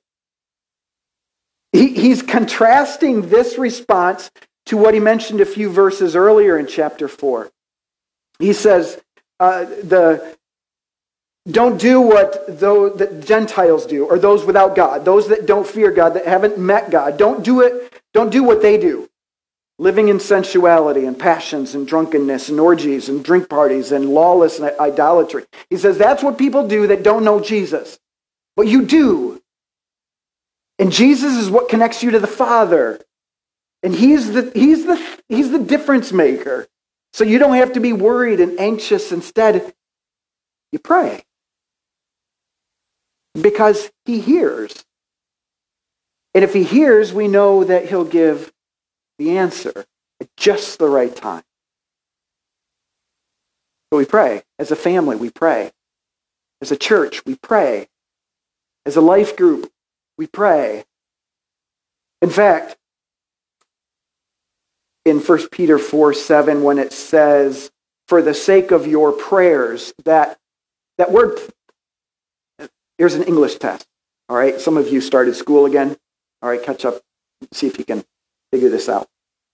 He, 1.72 1.94
he's 1.94 2.22
contrasting 2.22 3.28
this 3.28 3.58
response 3.58 4.30
to 4.66 4.76
what 4.76 4.94
he 4.94 5.00
mentioned 5.00 5.40
a 5.40 5.46
few 5.46 5.70
verses 5.70 6.16
earlier 6.16 6.58
in 6.58 6.66
chapter 6.66 7.06
4. 7.06 7.50
He 8.38 8.52
says, 8.52 9.00
uh, 9.38 9.64
the, 9.64 10.36
don't 11.50 11.80
do 11.80 12.00
what 12.00 12.46
the 12.46 13.22
Gentiles 13.24 13.86
do, 13.86 14.06
or 14.06 14.18
those 14.18 14.44
without 14.44 14.76
God, 14.76 15.04
those 15.04 15.28
that 15.28 15.46
don't 15.46 15.66
fear 15.66 15.90
God, 15.90 16.14
that 16.14 16.26
haven't 16.26 16.58
met 16.58 16.90
God. 16.90 17.16
Don't 17.16 17.44
do 17.44 17.60
it. 17.60 18.00
Don't 18.12 18.30
do 18.30 18.42
what 18.42 18.62
they 18.62 18.76
do, 18.76 19.08
living 19.78 20.08
in 20.08 20.20
sensuality 20.20 21.06
and 21.06 21.18
passions 21.18 21.74
and 21.74 21.86
drunkenness 21.86 22.48
and 22.48 22.60
orgies 22.60 23.08
and 23.08 23.24
drink 23.24 23.48
parties 23.48 23.92
and 23.92 24.10
lawless 24.10 24.58
and 24.58 24.70
idolatry. 24.78 25.44
He 25.70 25.76
says 25.76 25.96
that's 25.96 26.22
what 26.22 26.36
people 26.36 26.68
do 26.68 26.88
that 26.88 27.02
don't 27.02 27.24
know 27.24 27.40
Jesus, 27.40 27.98
but 28.56 28.66
you 28.66 28.84
do. 28.84 29.40
And 30.78 30.92
Jesus 30.92 31.34
is 31.36 31.50
what 31.50 31.68
connects 31.68 32.02
you 32.02 32.10
to 32.10 32.20
the 32.20 32.26
Father, 32.26 33.00
and 33.82 33.94
He's 33.94 34.32
the 34.32 34.50
He's 34.54 34.84
the 34.84 35.18
He's 35.28 35.50
the 35.50 35.58
difference 35.58 36.12
maker. 36.12 36.66
So 37.12 37.24
you 37.24 37.38
don't 37.38 37.56
have 37.56 37.72
to 37.72 37.80
be 37.80 37.92
worried 37.92 38.40
and 38.40 38.60
anxious. 38.60 39.10
Instead, 39.10 39.72
you 40.70 40.78
pray 40.78 41.24
because 43.34 43.90
he 44.04 44.20
hears. 44.20 44.84
And 46.34 46.44
if 46.44 46.52
he 46.54 46.64
hears, 46.64 47.12
we 47.12 47.28
know 47.28 47.64
that 47.64 47.88
he'll 47.88 48.04
give 48.04 48.52
the 49.18 49.38
answer 49.38 49.84
at 50.20 50.28
just 50.36 50.78
the 50.78 50.88
right 50.88 51.14
time. 51.14 51.42
So 53.92 53.98
we 53.98 54.04
pray. 54.04 54.42
As 54.58 54.70
a 54.70 54.76
family, 54.76 55.16
we 55.16 55.30
pray. 55.30 55.72
As 56.60 56.70
a 56.70 56.76
church, 56.76 57.24
we 57.24 57.36
pray. 57.36 57.88
As 58.86 58.96
a 58.96 59.00
life 59.00 59.36
group, 59.36 59.70
we 60.16 60.26
pray. 60.26 60.84
In 62.22 62.30
fact, 62.30 62.76
in 65.04 65.18
1 65.18 65.48
Peter 65.48 65.78
4 65.78 66.14
7, 66.14 66.62
when 66.62 66.78
it 66.78 66.92
says, 66.92 67.70
for 68.06 68.22
the 68.22 68.34
sake 68.34 68.70
of 68.70 68.86
your 68.86 69.12
prayers, 69.12 69.92
that, 70.04 70.38
that 70.98 71.12
word 71.12 71.38
Here's 73.00 73.14
an 73.14 73.22
English 73.22 73.56
test. 73.56 73.86
All 74.28 74.36
right, 74.36 74.60
some 74.60 74.76
of 74.76 74.88
you 74.88 75.00
started 75.00 75.34
school 75.34 75.64
again. 75.64 75.96
All 76.42 76.50
right, 76.50 76.62
catch 76.62 76.84
up, 76.84 77.00
see 77.50 77.66
if 77.66 77.78
you 77.78 77.84
can 77.86 78.04
figure 78.52 78.68
this 78.68 78.90
out. 78.90 79.08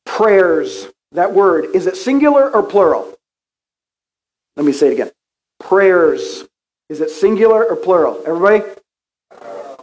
Prayers, 0.04 0.88
that 1.12 1.32
word, 1.32 1.66
is 1.72 1.86
it 1.86 1.96
singular 1.96 2.50
or 2.50 2.64
plural? 2.64 3.14
Let 4.56 4.66
me 4.66 4.72
say 4.72 4.88
it 4.88 4.94
again. 4.94 5.12
Prayers, 5.60 6.42
is 6.88 7.00
it 7.00 7.08
singular 7.08 7.64
or 7.64 7.76
plural? 7.76 8.20
Everybody? 8.26 8.64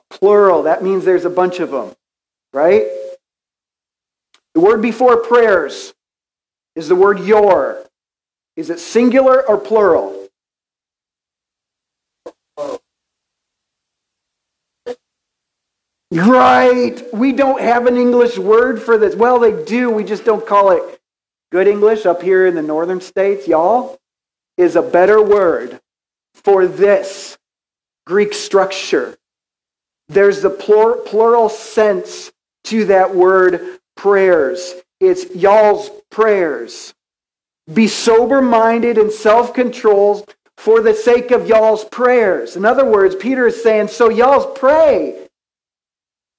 Plural. 0.10 0.63
That 0.63 0.84
means 0.84 1.05
there's 1.05 1.24
a 1.24 1.29
bunch 1.29 1.62
of 1.62 1.72
them, 1.72 1.93
right? 2.51 2.86
The 4.55 4.60
word 4.60 4.82
before 4.82 5.24
prayers 5.24 5.93
is 6.75 6.89
the 6.89 6.96
word 6.96 7.22
your. 7.22 7.86
Is 8.58 8.70
it 8.70 8.79
singular 8.79 9.48
or 9.48 9.58
plural? 9.58 10.23
Right. 16.13 17.01
We 17.12 17.32
don't 17.32 17.62
have 17.62 17.88
an 17.88 17.98
English 17.98 18.38
word 18.38 18.82
for 18.82 18.98
this. 18.98 19.15
Well, 19.15 19.39
they 19.39 19.63
do. 19.65 19.89
We 19.89 20.03
just 20.03 20.25
don't 20.25 20.46
call 20.46 20.72
it 20.72 21.00
good 21.51 21.67
English 21.67 22.05
up 22.05 22.22
here 22.22 22.46
in 22.46 22.55
the 22.55 22.62
northern 22.62 23.01
states, 23.01 23.48
y'all, 23.48 23.98
is 24.58 24.75
a 24.75 24.82
better 24.82 25.22
word 25.22 25.79
for 26.34 26.67
this 26.67 27.38
Greek 28.05 28.34
structure. 28.34 29.17
There's 30.08 30.41
the 30.41 30.50
plur- 30.50 30.98
plural 30.98 31.50
sense 31.50 32.32
to 32.65 32.86
that 32.86 33.15
word 33.15 33.79
prayers. 33.96 34.74
It's 35.00 35.34
y'all's 35.36 35.89
prayers. 36.12 36.93
Be 37.72 37.88
sober 37.88 38.41
minded 38.41 38.98
and 38.98 39.12
self 39.12 39.53
controlled 39.53 40.36
for 40.58 40.82
the 40.82 40.93
sake 40.93 41.32
of 41.32 41.48
y'all's 41.48 41.86
prayers. 41.86 42.55
In 42.55 42.65
other 42.65 42.86
words, 42.86 43.15
Peter 43.15 43.48
is 43.48 43.63
saying, 43.63 43.88
so 43.88 44.10
y'all's 44.10 44.58
pray. 44.58 45.23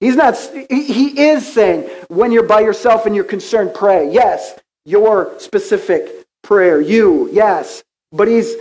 He's 0.00 0.16
not, 0.16 0.36
he 0.68 1.20
is 1.28 1.50
saying, 1.50 1.88
when 2.08 2.32
you're 2.32 2.42
by 2.46 2.60
yourself 2.60 3.06
and 3.06 3.14
you're 3.14 3.24
concerned, 3.24 3.72
pray. 3.74 4.10
Yes, 4.12 4.58
your 4.84 5.38
specific 5.38 6.26
prayer. 6.42 6.80
You, 6.80 7.30
yes. 7.32 7.82
But 8.12 8.28
he's 8.28 8.54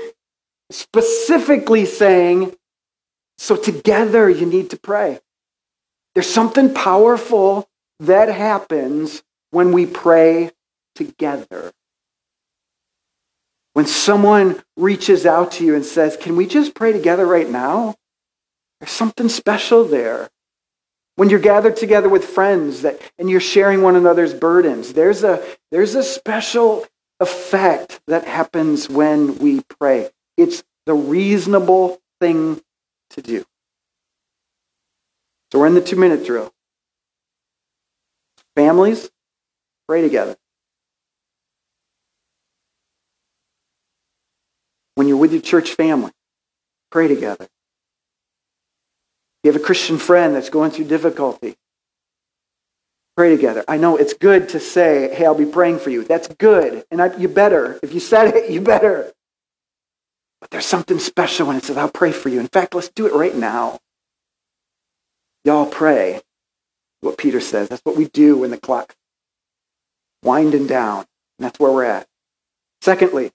specifically 0.71 1.85
saying, 1.85 2.55
so 3.37 3.55
together 3.55 4.29
you 4.29 4.45
need 4.45 4.69
to 4.69 4.77
pray. 4.77 5.19
There's 6.13 6.29
something 6.29 6.73
powerful 6.73 7.67
that 7.99 8.29
happens 8.29 9.23
when 9.51 9.71
we 9.71 9.85
pray 9.85 10.51
together. 10.95 11.71
When 13.73 13.87
someone 13.87 14.61
reaches 14.77 15.25
out 15.25 15.53
to 15.53 15.65
you 15.65 15.75
and 15.75 15.83
says, 15.83 16.15
Can 16.15 16.35
we 16.35 16.45
just 16.45 16.75
pray 16.75 16.91
together 16.91 17.25
right 17.25 17.49
now? 17.49 17.95
There's 18.79 18.91
something 18.91 19.29
special 19.29 19.83
there. 19.83 20.29
When 21.15 21.29
you're 21.29 21.39
gathered 21.39 21.77
together 21.77 22.09
with 22.09 22.25
friends 22.25 22.81
that, 22.81 22.99
and 23.19 23.29
you're 23.29 23.39
sharing 23.39 23.81
one 23.81 23.95
another's 23.95 24.33
burdens, 24.33 24.93
there's 24.93 25.23
a, 25.23 25.45
there's 25.71 25.95
a 25.95 26.03
special 26.03 26.85
effect 27.19 28.01
that 28.07 28.25
happens 28.27 28.89
when 28.89 29.37
we 29.37 29.61
pray. 29.79 30.09
It's 30.37 30.63
the 30.85 30.95
reasonable 30.95 32.01
thing 32.19 32.61
to 33.11 33.21
do. 33.21 33.45
So 35.51 35.59
we're 35.59 35.67
in 35.67 35.75
the 35.75 35.81
two 35.81 35.95
minute 35.95 36.25
drill. 36.25 36.51
Families, 38.55 39.09
pray 39.87 40.01
together. 40.01 40.35
When 44.95 45.07
you're 45.07 45.17
with 45.17 45.31
your 45.31 45.41
church 45.41 45.73
family, 45.73 46.11
pray 46.91 47.07
together. 47.07 47.47
You 49.43 49.51
have 49.51 49.61
a 49.61 49.63
Christian 49.63 49.97
friend 49.97 50.35
that's 50.35 50.49
going 50.49 50.71
through 50.71 50.85
difficulty. 50.85 51.55
Pray 53.15 53.35
together. 53.35 53.63
I 53.67 53.77
know 53.77 53.97
it's 53.97 54.13
good 54.13 54.49
to 54.49 54.59
say, 54.59 55.13
hey, 55.13 55.25
I'll 55.25 55.35
be 55.35 55.45
praying 55.45 55.79
for 55.79 55.89
you. 55.89 56.03
That's 56.03 56.27
good. 56.27 56.83
And 56.89 57.01
I, 57.01 57.15
you 57.17 57.27
better. 57.27 57.79
If 57.83 57.93
you 57.93 57.99
said 57.99 58.33
it, 58.33 58.49
you 58.49 58.61
better. 58.61 59.11
But 60.41 60.49
there's 60.49 60.65
something 60.65 60.97
special 60.97 61.47
when 61.47 61.57
it 61.57 61.63
says, 61.63 61.77
I'll 61.77 61.89
pray 61.89 62.11
for 62.11 62.29
you. 62.29 62.39
In 62.39 62.47
fact, 62.47 62.73
let's 62.73 62.89
do 62.89 63.05
it 63.05 63.13
right 63.13 63.35
now. 63.35 63.79
Y'all 65.45 65.65
pray. 65.65 66.21
What 67.01 67.17
Peter 67.17 67.41
says. 67.41 67.69
That's 67.69 67.81
what 67.83 67.97
we 67.97 68.05
do 68.05 68.37
when 68.37 68.49
the 68.49 68.57
clock 68.57 68.95
winding 70.23 70.67
down. 70.67 71.05
And 71.37 71.45
that's 71.45 71.59
where 71.59 71.71
we're 71.71 71.83
at. 71.83 72.07
Secondly, 72.81 73.31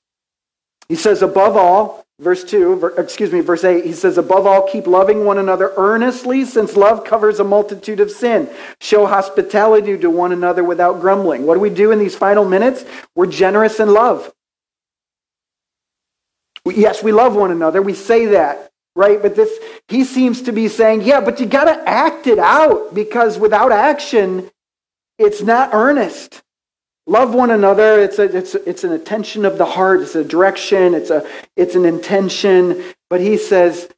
he 0.89 0.97
says, 0.97 1.23
above 1.23 1.57
all, 1.57 2.05
verse 2.21 2.43
2, 2.45 2.95
excuse 2.99 3.33
me, 3.33 3.41
verse 3.41 3.65
8, 3.65 3.85
he 3.85 3.93
says, 3.93 4.19
above 4.19 4.47
all, 4.47 4.69
keep 4.69 4.87
loving 4.87 5.25
one 5.25 5.39
another 5.39 5.73
earnestly, 5.77 6.45
since 6.45 6.77
love 6.77 7.05
covers 7.05 7.41
a 7.41 7.45
multitude 7.45 8.01
of 8.01 8.11
sin. 8.11 8.51
Show 8.81 9.07
hospitality 9.07 9.97
to 9.99 10.11
one 10.11 10.33
another 10.33 10.65
without 10.65 11.01
grumbling. 11.01 11.47
What 11.47 11.55
do 11.55 11.61
we 11.61 11.71
do 11.71 11.93
in 11.93 11.99
these 11.99 12.17
final 12.17 12.45
minutes? 12.45 12.85
We're 13.15 13.27
generous 13.27 13.79
in 13.81 13.93
love. 13.93 14.33
Yes, 16.67 17.03
we 17.03 17.13
love 17.13 17.35
one 17.35 17.51
another. 17.51 17.81
We 17.81 17.95
say 17.95 18.27
that, 18.27 18.71
right? 18.95 19.23
But 19.23 19.37
this, 19.37 19.57
he 19.87 20.05
seems 20.05 20.43
to 20.43 20.53
be 20.53 20.69
saying, 20.69 21.03
yeah, 21.03 21.21
but 21.21 21.41
you 21.41 21.47
got 21.47 21.65
to 21.65 21.89
act 21.89 22.27
it 22.27 22.39
out 22.39 22.95
because 22.95 23.39
without 23.39 23.73
action, 23.73 24.51
it's 25.19 25.41
not 25.41 25.71
earnest. 25.73 26.43
Love 27.09 27.35
one 27.35 27.51
another. 27.51 27.99
It's, 28.03 28.19
a, 28.19 28.25
it's, 28.37 28.55
it's 28.55 28.85
an 28.85 28.93
attention 28.93 29.47
of 29.47 29.57
the 29.57 29.65
heart. 29.65 30.03
It's 30.03 30.15
a 30.15 30.23
direction. 30.23 30.93
It's, 30.93 31.09
a, 31.09 31.27
it's 31.57 31.75
an 31.75 31.87
intention. 31.87 32.85
But 33.09 33.23
he 33.23 33.39
says, 33.39 33.89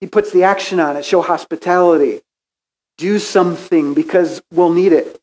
he 0.00 0.08
puts 0.08 0.32
the 0.32 0.42
action 0.42 0.80
on 0.80 0.96
it. 0.96 1.04
Show 1.04 1.22
hospitality. 1.22 2.22
Do 2.98 3.20
something 3.20 3.94
because 3.94 4.42
we'll 4.50 4.72
need 4.72 4.92
it. 4.92 5.20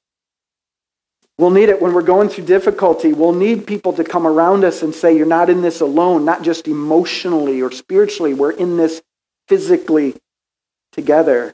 We'll 1.37 1.49
need 1.49 1.67
it 1.67 1.81
when 1.81 1.93
we're 1.93 2.01
going 2.01 2.29
through 2.29 2.45
difficulty. 2.45 3.11
We'll 3.11 3.33
need 3.33 3.67
people 3.67 3.91
to 3.93 4.05
come 4.05 4.25
around 4.25 4.63
us 4.63 4.81
and 4.81 4.95
say, 4.95 5.17
You're 5.17 5.25
not 5.25 5.49
in 5.49 5.61
this 5.61 5.81
alone, 5.81 6.23
not 6.23 6.43
just 6.43 6.69
emotionally 6.69 7.61
or 7.61 7.71
spiritually. 7.71 8.33
We're 8.33 8.51
in 8.51 8.77
this 8.77 9.01
physically 9.49 10.15
together. 10.93 11.53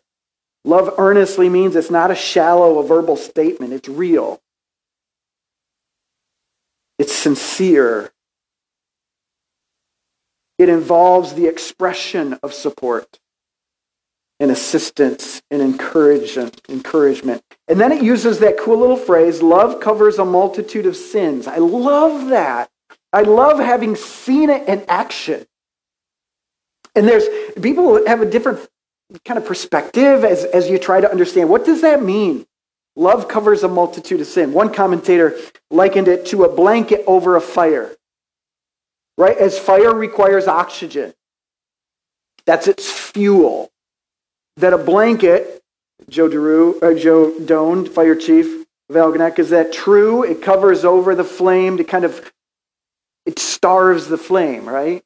Love 0.65 0.93
earnestly 0.99 1.49
means 1.49 1.75
it's 1.75 1.89
not 1.89 2.12
a 2.12 2.15
shallow, 2.15 2.78
a 2.78 2.86
verbal 2.86 3.15
statement, 3.15 3.73
it's 3.73 3.89
real. 3.89 4.39
It's 7.00 7.16
sincere. 7.16 8.12
It 10.60 10.70
involves 10.70 11.34
the 11.34 11.48
expression 11.48 12.38
of 12.44 12.54
support 12.54 13.20
and 14.42 14.52
assistance 14.52 15.42
and 15.50 15.62
encouragement. 15.62 17.42
And 17.68 17.80
then 17.80 17.92
it 17.92 18.04
uses 18.04 18.40
that 18.40 18.58
cool 18.58 18.78
little 18.78 18.98
phrase 18.98 19.42
love 19.42 19.80
covers 19.80 20.20
a 20.20 20.26
multitude 20.26 20.86
of 20.86 20.96
sins. 20.96 21.48
I 21.48 21.58
love 21.58 22.30
that. 22.30 22.70
I 23.12 23.22
love 23.22 23.60
having 23.60 23.96
seen 23.96 24.50
it 24.50 24.68
in 24.68 24.84
action. 24.88 25.46
And 26.96 27.08
there's 27.08 27.26
people 27.62 28.06
have 28.06 28.22
a 28.22 28.30
different 28.30 28.68
kind 29.26 29.38
of 29.38 29.46
perspective 29.46 30.24
as, 30.24 30.44
as 30.44 30.70
you 30.70 30.78
try 30.78 31.02
to 31.02 31.10
understand 31.10 31.50
what 31.50 31.66
does 31.66 31.82
that 31.82 32.04
mean? 32.04 32.46
Love 32.95 33.28
covers 33.28 33.63
a 33.63 33.67
multitude 33.67 34.21
of 34.21 34.28
sin. 34.28 34.54
One 34.54 34.73
commentator 34.73 35.38
likened 35.71 36.08
it 36.08 36.25
to 36.28 36.43
a 36.43 36.54
blanket 36.54 37.04
over 37.08 37.36
a 37.36 37.41
fire. 37.41 37.95
Right? 39.17 39.38
As 39.38 39.58
fire 39.58 39.93
requires 39.93 40.47
oxygen. 40.47 41.13
That's 42.45 42.67
its 42.67 42.91
fuel. 42.91 43.69
That 44.58 44.73
a 44.73 44.78
blanket, 44.78 45.62
Joe 46.10 46.28
DeRue, 46.28 46.82
uh, 46.82 46.97
Joe 46.97 47.38
Doan, 47.39 47.86
fire 47.86 48.15
chief 48.15 48.65
of 48.89 48.95
Algonac, 48.95 49.39
is 49.39 49.52
that 49.52 49.71
true? 49.71 50.23
It 50.23 50.41
covers 50.41 50.84
over 50.84 51.15
the 51.15 51.23
flame 51.23 51.78
to 51.78 51.84
kind 51.84 52.06
of, 52.06 52.32
it 53.25 53.39
starves 53.39 54.08
the 54.08 54.17
flame, 54.17 54.67
right? 54.67 55.04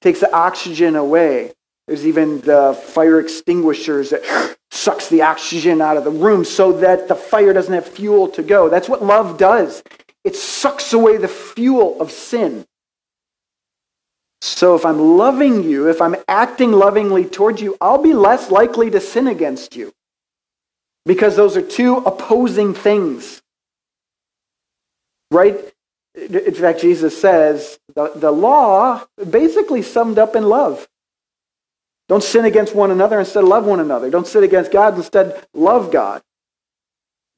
Takes 0.00 0.20
the 0.20 0.32
oxygen 0.34 0.96
away. 0.96 1.52
There's 1.88 2.06
even 2.06 2.42
the 2.42 2.74
fire 2.74 3.18
extinguishers 3.18 4.10
that 4.10 4.56
sucks 4.70 5.08
the 5.08 5.22
oxygen 5.22 5.80
out 5.80 5.96
of 5.96 6.04
the 6.04 6.10
room 6.10 6.44
so 6.44 6.72
that 6.72 7.08
the 7.08 7.14
fire 7.14 7.54
doesn't 7.54 7.72
have 7.72 7.88
fuel 7.88 8.28
to 8.28 8.42
go. 8.42 8.68
That's 8.68 8.90
what 8.90 9.02
love 9.02 9.38
does. 9.38 9.82
It 10.22 10.36
sucks 10.36 10.92
away 10.92 11.16
the 11.16 11.28
fuel 11.28 11.98
of 12.00 12.10
sin. 12.10 12.66
So 14.42 14.76
if 14.76 14.84
I'm 14.84 15.00
loving 15.00 15.64
you, 15.64 15.88
if 15.88 16.02
I'm 16.02 16.16
acting 16.28 16.72
lovingly 16.72 17.24
towards 17.24 17.62
you, 17.62 17.76
I'll 17.80 18.02
be 18.02 18.12
less 18.12 18.50
likely 18.50 18.90
to 18.90 19.00
sin 19.00 19.26
against 19.26 19.74
you. 19.74 19.92
Because 21.06 21.36
those 21.36 21.56
are 21.56 21.62
two 21.62 21.96
opposing 21.96 22.74
things. 22.74 23.40
Right? 25.30 25.56
In 26.14 26.54
fact, 26.54 26.80
Jesus 26.80 27.18
says 27.18 27.78
the, 27.94 28.12
the 28.14 28.30
law 28.30 29.04
basically 29.30 29.82
summed 29.82 30.18
up 30.18 30.36
in 30.36 30.44
love. 30.44 30.87
Don't 32.08 32.22
sin 32.22 32.44
against 32.44 32.74
one 32.74 32.90
another, 32.90 33.20
instead 33.20 33.44
love 33.44 33.64
one 33.64 33.80
another. 33.80 34.10
Don't 34.10 34.26
sin 34.26 34.42
against 34.42 34.72
God, 34.72 34.96
instead 34.96 35.46
love 35.52 35.92
God. 35.92 36.22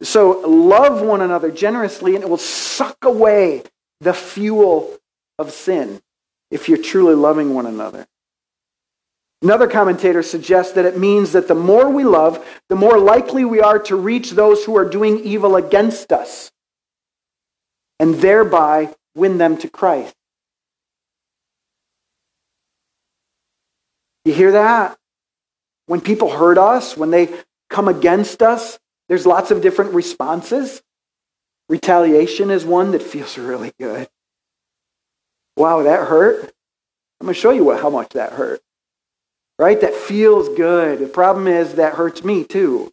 So 0.02 0.40
love 0.40 1.02
one 1.02 1.20
another 1.20 1.50
generously, 1.50 2.14
and 2.14 2.24
it 2.24 2.30
will 2.30 2.38
suck 2.38 2.96
away 3.02 3.64
the 4.00 4.14
fuel 4.14 4.96
of 5.38 5.50
sin 5.50 6.00
if 6.50 6.68
you're 6.68 6.82
truly 6.82 7.14
loving 7.14 7.52
one 7.52 7.66
another. 7.66 8.06
Another 9.42 9.66
commentator 9.66 10.22
suggests 10.22 10.72
that 10.74 10.84
it 10.84 10.98
means 10.98 11.32
that 11.32 11.48
the 11.48 11.54
more 11.54 11.88
we 11.88 12.04
love, 12.04 12.44
the 12.68 12.76
more 12.76 12.98
likely 12.98 13.44
we 13.44 13.60
are 13.60 13.78
to 13.78 13.96
reach 13.96 14.32
those 14.32 14.64
who 14.64 14.76
are 14.76 14.84
doing 14.84 15.18
evil 15.20 15.56
against 15.56 16.12
us 16.12 16.50
and 17.98 18.16
thereby 18.16 18.94
win 19.14 19.38
them 19.38 19.56
to 19.58 19.68
Christ. 19.68 20.14
You 24.24 24.32
hear 24.32 24.52
that? 24.52 24.96
When 25.86 26.00
people 26.00 26.30
hurt 26.30 26.58
us, 26.58 26.96
when 26.96 27.10
they 27.10 27.28
come 27.68 27.88
against 27.88 28.42
us, 28.42 28.78
there's 29.08 29.26
lots 29.26 29.50
of 29.50 29.60
different 29.60 29.94
responses. 29.94 30.82
Retaliation 31.68 32.50
is 32.50 32.64
one 32.64 32.92
that 32.92 33.02
feels 33.02 33.38
really 33.38 33.72
good. 33.78 34.08
Wow, 35.56 35.82
that 35.82 36.08
hurt. 36.08 36.52
I'm 37.20 37.26
going 37.26 37.34
to 37.34 37.40
show 37.40 37.50
you 37.50 37.64
what, 37.64 37.80
how 37.80 37.90
much 37.90 38.10
that 38.10 38.32
hurt. 38.32 38.60
Right? 39.58 39.80
That 39.80 39.94
feels 39.94 40.48
good. 40.56 41.00
The 41.00 41.06
problem 41.06 41.46
is 41.46 41.74
that 41.74 41.94
hurts 41.94 42.24
me 42.24 42.44
too. 42.44 42.92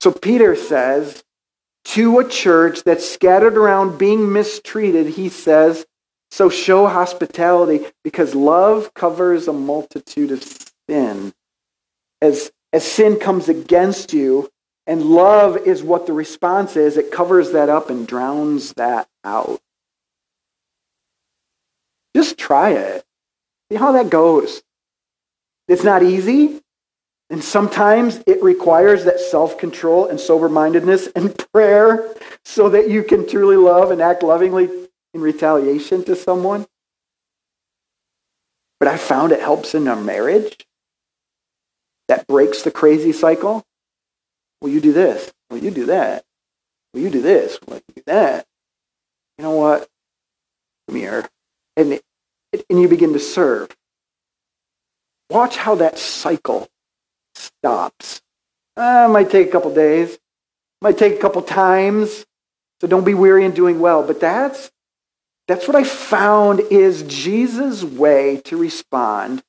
So 0.00 0.12
Peter 0.12 0.54
says 0.54 1.24
to 1.86 2.18
a 2.18 2.28
church 2.28 2.84
that's 2.84 3.08
scattered 3.08 3.56
around 3.56 3.98
being 3.98 4.32
mistreated, 4.32 5.08
he 5.08 5.28
says, 5.28 5.86
so 6.36 6.50
show 6.50 6.86
hospitality 6.86 7.80
because 8.04 8.34
love 8.34 8.92
covers 8.92 9.48
a 9.48 9.54
multitude 9.54 10.30
of 10.30 10.44
sin. 10.86 11.32
As, 12.20 12.52
as 12.74 12.84
sin 12.84 13.16
comes 13.16 13.48
against 13.48 14.12
you, 14.12 14.50
and 14.86 15.02
love 15.02 15.56
is 15.56 15.82
what 15.82 16.06
the 16.06 16.12
response 16.12 16.76
is, 16.76 16.98
it 16.98 17.10
covers 17.10 17.52
that 17.52 17.70
up 17.70 17.88
and 17.88 18.06
drowns 18.06 18.74
that 18.74 19.08
out. 19.24 19.60
Just 22.14 22.36
try 22.36 22.72
it. 22.72 23.02
See 23.72 23.78
how 23.78 23.92
that 23.92 24.10
goes. 24.10 24.62
It's 25.68 25.84
not 25.84 26.02
easy. 26.02 26.60
And 27.30 27.42
sometimes 27.42 28.22
it 28.26 28.42
requires 28.42 29.06
that 29.06 29.20
self 29.20 29.56
control 29.56 30.06
and 30.08 30.20
sober 30.20 30.50
mindedness 30.50 31.08
and 31.16 31.34
prayer 31.52 32.14
so 32.44 32.68
that 32.68 32.90
you 32.90 33.04
can 33.04 33.26
truly 33.26 33.56
love 33.56 33.90
and 33.90 34.02
act 34.02 34.22
lovingly 34.22 34.86
in 35.16 35.22
retaliation 35.22 36.04
to 36.04 36.14
someone. 36.14 36.66
But 38.78 38.88
I 38.88 38.98
found 38.98 39.32
it 39.32 39.40
helps 39.40 39.74
in 39.74 39.88
a 39.88 39.96
marriage 39.96 40.66
that 42.08 42.26
breaks 42.26 42.62
the 42.62 42.70
crazy 42.70 43.12
cycle. 43.12 43.64
Well, 44.60 44.70
you 44.70 44.80
do 44.80 44.92
this. 44.92 45.32
Well, 45.50 45.62
you 45.62 45.70
do 45.70 45.86
that. 45.86 46.24
Well, 46.92 47.02
you 47.02 47.10
do 47.10 47.22
this. 47.22 47.58
Well, 47.66 47.80
you 47.88 47.94
do 47.96 48.02
that. 48.06 48.46
You 49.38 49.44
know 49.44 49.56
what? 49.56 49.88
Come 50.86 50.96
here. 50.96 51.28
And, 51.76 51.94
it, 51.94 52.02
and 52.68 52.80
you 52.80 52.88
begin 52.88 53.14
to 53.14 53.18
serve. 53.18 53.74
Watch 55.30 55.56
how 55.56 55.76
that 55.76 55.98
cycle 55.98 56.68
stops. 57.34 58.20
Uh, 58.76 59.06
it 59.08 59.12
might 59.12 59.30
take 59.30 59.48
a 59.48 59.50
couple 59.50 59.74
days. 59.74 60.18
Might 60.82 60.98
take 60.98 61.14
a 61.14 61.18
couple 61.18 61.42
times. 61.42 62.26
So 62.80 62.86
don't 62.86 63.04
be 63.04 63.14
weary 63.14 63.46
in 63.46 63.52
doing 63.52 63.80
well. 63.80 64.06
But 64.06 64.20
that's 64.20 64.70
that's 65.48 65.68
what 65.68 65.76
I 65.76 65.84
found 65.84 66.60
is 66.60 67.02
Jesus' 67.02 67.84
way 67.84 68.40
to 68.44 68.56
respond 68.56 69.42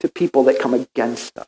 to 0.00 0.08
people 0.08 0.44
that 0.44 0.60
come 0.60 0.74
against 0.74 1.38
us. 1.38 1.46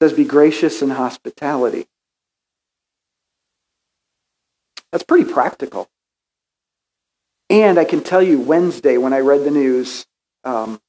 It 0.00 0.08
says, 0.08 0.12
be 0.16 0.24
gracious 0.24 0.82
in 0.82 0.90
hospitality. 0.90 1.86
That's 4.92 5.04
pretty 5.04 5.30
practical. 5.32 5.88
And 7.48 7.78
I 7.78 7.84
can 7.84 8.02
tell 8.02 8.22
you, 8.22 8.40
Wednesday, 8.40 8.96
when 8.96 9.12
I 9.12 9.20
read 9.20 9.44
the 9.44 9.50
news 9.50 10.06
um, 10.44 10.80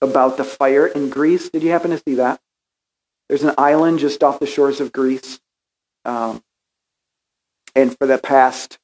about 0.00 0.36
the 0.36 0.44
fire 0.44 0.86
in 0.86 1.08
Greece, 1.08 1.48
did 1.48 1.62
you 1.62 1.70
happen 1.70 1.90
to 1.92 1.98
see 1.98 2.16
that? 2.16 2.40
There's 3.28 3.44
an 3.44 3.54
island 3.56 4.00
just 4.00 4.22
off 4.22 4.40
the 4.40 4.46
shores 4.46 4.80
of 4.80 4.92
Greece. 4.92 5.40
Um, 6.04 6.42
and 7.74 7.96
for 7.96 8.06
the 8.06 8.18
past 8.18 8.78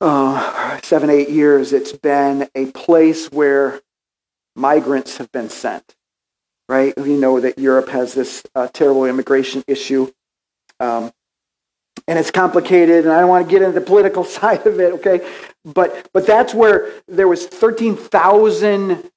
uh, 0.00 0.78
seven, 0.82 1.10
eight 1.10 1.30
years, 1.30 1.72
it's 1.72 1.92
been 1.92 2.48
a 2.54 2.66
place 2.66 3.30
where 3.30 3.80
migrants 4.54 5.16
have 5.18 5.30
been 5.32 5.48
sent, 5.48 5.94
right? 6.68 6.94
We 6.98 7.16
know 7.16 7.40
that 7.40 7.58
Europe 7.58 7.88
has 7.88 8.14
this 8.14 8.42
uh, 8.54 8.68
terrible 8.68 9.06
immigration 9.06 9.64
issue. 9.66 10.10
Um, 10.80 11.12
and 12.08 12.18
it's 12.18 12.30
complicated, 12.30 13.04
and 13.04 13.12
I 13.12 13.20
don't 13.20 13.28
want 13.28 13.46
to 13.46 13.50
get 13.50 13.62
into 13.62 13.78
the 13.78 13.84
political 13.84 14.24
side 14.38 14.66
of 14.66 14.78
it, 14.80 14.92
okay? 14.94 15.26
But, 15.64 16.08
but 16.12 16.26
that's 16.26 16.54
where 16.54 16.92
there 17.08 17.28
was 17.28 17.46
13,000 17.46 19.10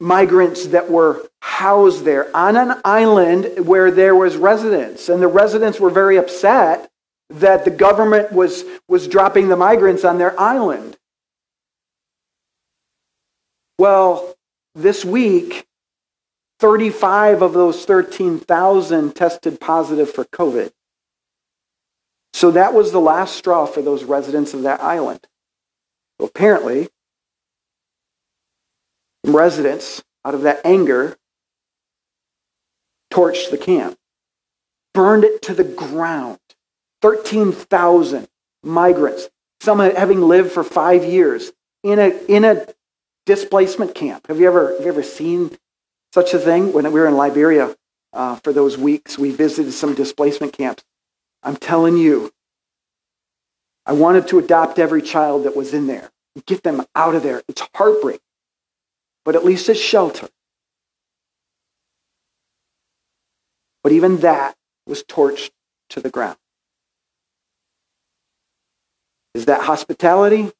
migrants 0.00 0.68
that 0.68 0.90
were 0.90 1.26
housed 1.40 2.04
there 2.04 2.34
on 2.36 2.56
an 2.56 2.80
island 2.84 3.66
where 3.66 3.90
there 3.90 4.14
was 4.14 4.36
residents. 4.36 5.08
And 5.08 5.22
the 5.22 5.28
residents 5.28 5.78
were 5.78 5.90
very 5.90 6.16
upset 6.16 6.90
that 7.30 7.64
the 7.64 7.70
government 7.70 8.32
was, 8.32 8.64
was 8.88 9.08
dropping 9.08 9.48
the 9.48 9.56
migrants 9.56 10.04
on 10.04 10.18
their 10.18 10.38
island. 10.38 10.96
Well, 13.78 14.34
this 14.74 15.04
week, 15.04 15.66
35 16.60 17.42
of 17.42 17.52
those 17.52 17.84
13,000 17.84 19.14
tested 19.14 19.60
positive 19.60 20.10
for 20.10 20.24
COVID. 20.24 20.70
So 22.32 22.50
that 22.52 22.74
was 22.74 22.92
the 22.92 23.00
last 23.00 23.36
straw 23.36 23.66
for 23.66 23.82
those 23.82 24.04
residents 24.04 24.54
of 24.54 24.62
that 24.62 24.82
island. 24.82 25.26
So 26.20 26.26
apparently, 26.26 26.88
residents, 29.24 30.02
out 30.24 30.34
of 30.34 30.42
that 30.42 30.60
anger, 30.64 31.16
torched 33.12 33.50
the 33.50 33.58
camp, 33.58 33.96
burned 34.92 35.24
it 35.24 35.42
to 35.42 35.54
the 35.54 35.64
ground. 35.64 36.38
13,000 37.04 38.26
migrants, 38.62 39.28
some 39.60 39.78
having 39.78 40.22
lived 40.22 40.50
for 40.50 40.64
five 40.64 41.04
years 41.04 41.52
in 41.82 41.98
a, 41.98 42.08
in 42.28 42.46
a 42.46 42.66
displacement 43.26 43.94
camp. 43.94 44.26
Have 44.28 44.40
you, 44.40 44.46
ever, 44.46 44.72
have 44.72 44.80
you 44.80 44.88
ever 44.88 45.02
seen 45.02 45.54
such 46.14 46.32
a 46.32 46.38
thing? 46.38 46.72
When 46.72 46.90
we 46.90 46.98
were 46.98 47.06
in 47.06 47.18
Liberia 47.18 47.76
uh, 48.14 48.36
for 48.36 48.54
those 48.54 48.78
weeks, 48.78 49.18
we 49.18 49.32
visited 49.32 49.72
some 49.72 49.94
displacement 49.94 50.54
camps. 50.54 50.82
I'm 51.42 51.56
telling 51.56 51.98
you, 51.98 52.32
I 53.84 53.92
wanted 53.92 54.26
to 54.28 54.38
adopt 54.38 54.78
every 54.78 55.02
child 55.02 55.44
that 55.44 55.54
was 55.54 55.74
in 55.74 55.86
there 55.86 56.10
and 56.34 56.46
get 56.46 56.62
them 56.62 56.86
out 56.94 57.14
of 57.14 57.22
there. 57.22 57.42
It's 57.48 57.68
heartbreaking, 57.74 58.20
but 59.26 59.36
at 59.36 59.44
least 59.44 59.68
it's 59.68 59.78
shelter. 59.78 60.30
But 63.82 63.92
even 63.92 64.20
that 64.20 64.56
was 64.86 65.04
torched 65.04 65.50
to 65.90 66.00
the 66.00 66.08
ground. 66.08 66.38
Is 69.34 69.46
that 69.46 69.62
hospitality 69.62 70.52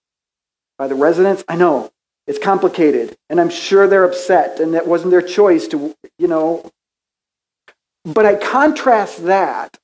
by 0.78 0.88
the 0.88 0.94
residents? 0.94 1.44
I 1.48 1.56
know 1.56 1.90
it's 2.26 2.38
complicated, 2.38 3.16
and 3.28 3.40
I'm 3.40 3.50
sure 3.50 3.86
they're 3.86 4.04
upset, 4.04 4.58
and 4.60 4.74
that 4.74 4.86
wasn't 4.86 5.10
their 5.10 5.22
choice 5.22 5.68
to, 5.68 5.94
you 6.18 6.28
know. 6.28 6.70
But 8.04 8.26
I 8.26 8.34
contrast 8.34 9.24
that 9.26 9.78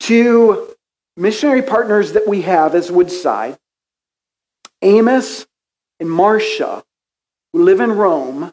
to 0.00 0.74
missionary 1.16 1.62
partners 1.62 2.12
that 2.12 2.26
we 2.26 2.42
have 2.42 2.74
as 2.74 2.90
Woodside, 2.90 3.58
Amos 4.82 5.46
and 6.00 6.10
Marcia, 6.10 6.82
who 7.52 7.62
live 7.62 7.80
in 7.80 7.92
Rome, 7.92 8.52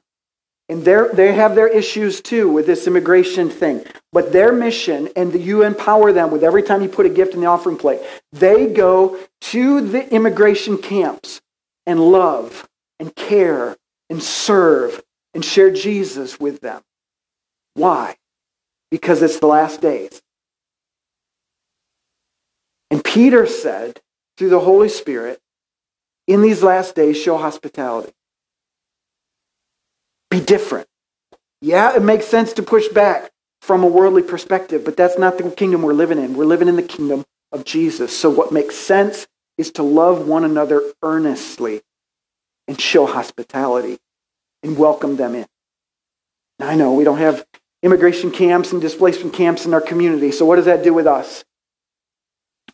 and 0.69 0.83
they 0.83 1.33
have 1.33 1.55
their 1.55 1.67
issues 1.67 2.19
too 2.19 2.49
with 2.49 2.65
this 2.65 2.87
immigration 2.87 3.49
thing. 3.49 3.85
But 4.11 4.33
their 4.33 4.51
mission, 4.51 5.09
and 5.15 5.33
you 5.39 5.63
empower 5.63 6.11
them 6.11 6.29
with 6.29 6.43
every 6.43 6.63
time 6.63 6.81
you 6.81 6.89
put 6.89 7.05
a 7.05 7.09
gift 7.09 7.33
in 7.33 7.39
the 7.39 7.47
offering 7.47 7.77
plate, 7.77 8.01
they 8.33 8.67
go 8.67 9.17
to 9.41 9.81
the 9.81 10.13
immigration 10.13 10.77
camps 10.77 11.41
and 11.85 11.99
love 11.99 12.67
and 12.99 13.15
care 13.15 13.77
and 14.09 14.21
serve 14.21 15.01
and 15.33 15.43
share 15.43 15.71
Jesus 15.71 16.39
with 16.39 16.59
them. 16.59 16.81
Why? 17.75 18.15
Because 18.91 19.21
it's 19.21 19.39
the 19.39 19.47
last 19.47 19.81
days. 19.81 20.21
And 22.89 23.03
Peter 23.03 23.45
said, 23.45 24.01
through 24.37 24.49
the 24.49 24.59
Holy 24.59 24.89
Spirit, 24.89 25.39
in 26.27 26.41
these 26.41 26.61
last 26.61 26.95
days, 26.95 27.17
show 27.17 27.37
hospitality. 27.37 28.11
Be 30.29 30.39
different. 30.39 30.87
Yeah, 31.61 31.95
it 31.95 32.01
makes 32.01 32.25
sense 32.25 32.53
to 32.53 32.63
push 32.63 32.87
back 32.89 33.31
from 33.61 33.83
a 33.83 33.87
worldly 33.87 34.23
perspective, 34.23 34.83
but 34.85 34.95
that's 34.95 35.17
not 35.17 35.37
the 35.37 35.49
kingdom 35.51 35.81
we're 35.81 35.93
living 35.93 36.19
in. 36.19 36.35
We're 36.35 36.45
living 36.45 36.67
in 36.67 36.75
the 36.75 36.83
kingdom 36.83 37.25
of 37.51 37.65
Jesus. 37.65 38.17
So 38.17 38.29
what 38.29 38.51
makes 38.51 38.75
sense 38.75 39.27
is 39.57 39.71
to 39.71 39.83
love 39.83 40.27
one 40.27 40.43
another 40.43 40.83
earnestly 41.01 41.81
and 42.67 42.79
show 42.79 43.05
hospitality 43.05 43.97
and 44.63 44.77
welcome 44.77 45.15
them 45.15 45.35
in. 45.35 45.47
Now, 46.59 46.69
I 46.69 46.75
know 46.75 46.93
we 46.93 47.03
don't 47.03 47.17
have 47.17 47.45
immigration 47.83 48.31
camps 48.31 48.71
and 48.71 48.81
displacement 48.81 49.33
camps 49.33 49.65
in 49.65 49.73
our 49.73 49.81
community, 49.81 50.31
so 50.31 50.45
what 50.45 50.57
does 50.57 50.65
that 50.65 50.83
do 50.83 50.93
with 50.93 51.07
us? 51.07 51.43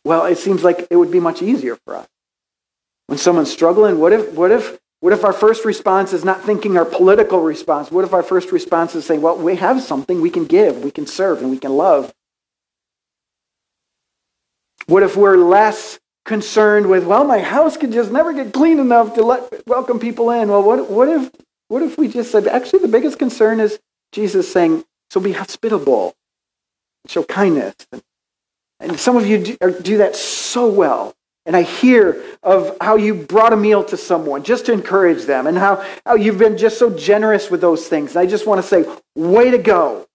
Well, 0.06 0.26
it 0.26 0.38
seems 0.38 0.64
like 0.64 0.88
it 0.90 0.96
would 0.96 1.12
be 1.12 1.20
much 1.20 1.42
easier 1.42 1.78
for 1.86 1.96
us. 1.98 2.08
When 3.08 3.18
someone's 3.18 3.52
struggling, 3.52 4.00
what 4.00 4.14
if, 4.14 4.34
what 4.34 4.52
if 4.52 4.80
what 5.04 5.12
if 5.12 5.26
our 5.26 5.34
first 5.34 5.66
response 5.66 6.14
is 6.14 6.24
not 6.24 6.46
thinking 6.46 6.78
our 6.78 6.86
political 6.86 7.42
response? 7.42 7.92
What 7.92 8.06
if 8.06 8.14
our 8.14 8.24
first 8.24 8.54
response 8.54 8.96
is 8.96 9.06
saying, 9.06 9.22
well, 9.22 9.36
we 9.36 9.58
have 9.58 9.82
something 9.82 10.22
we 10.22 10.30
can 10.30 10.46
give, 10.46 10.82
we 10.82 10.92
can 10.92 11.08
serve, 11.08 11.42
and 11.42 11.52
we 11.52 11.58
can 11.58 11.76
love? 11.76 12.14
What 14.86 15.04
if 15.04 15.18
we're 15.18 15.36
less 15.36 16.00
concerned 16.24 16.88
with, 16.88 17.04
well, 17.04 17.26
my 17.26 17.40
house 17.40 17.76
can 17.76 17.92
just 17.92 18.14
never 18.14 18.32
get 18.32 18.54
clean 18.54 18.80
enough 18.80 19.16
to 19.16 19.24
let 19.24 19.68
welcome 19.68 20.00
people 20.00 20.32
in? 20.32 20.48
Well, 20.48 20.64
what, 20.64 20.90
what 20.90 21.10
if 21.10 21.30
what 21.68 21.82
if 21.82 21.98
we 21.98 22.08
just 22.08 22.32
said, 22.32 22.48
actually, 22.48 22.80
the 22.80 22.88
biggest 22.88 23.20
concern 23.20 23.60
is 23.60 23.82
Jesus 24.14 24.50
saying, 24.50 24.86
so 25.10 25.20
be 25.20 25.34
hospitable, 25.34 26.14
show 27.10 27.24
kindness. 27.24 27.76
And 28.80 28.98
some 28.98 29.18
of 29.18 29.28
you 29.28 29.44
do, 29.44 29.82
do 29.82 29.98
that 29.98 30.16
so 30.16 30.70
well. 30.70 31.14
And 31.46 31.56
I 31.58 31.64
hear 31.64 32.24
of 32.42 32.78
how 32.80 32.96
you 32.96 33.14
brought 33.14 33.52
a 33.52 33.58
meal 33.58 33.84
to 33.86 33.98
someone 33.98 34.44
just 34.44 34.66
to 34.68 34.74
encourage 34.74 35.26
them 35.26 35.46
and 35.46 35.58
how, 35.58 35.86
how 36.06 36.16
you've 36.16 36.38
been 36.38 36.58
just 36.58 36.80
so 36.80 36.90
generous 36.90 37.52
with 37.52 37.60
those 37.60 37.88
things. 37.88 38.12
And 38.12 38.20
I 38.20 38.26
just 38.26 38.48
want 38.48 38.62
to 38.62 38.68
say, 38.68 38.86
way 39.16 39.52
to 39.52 39.58
go. 39.58 40.08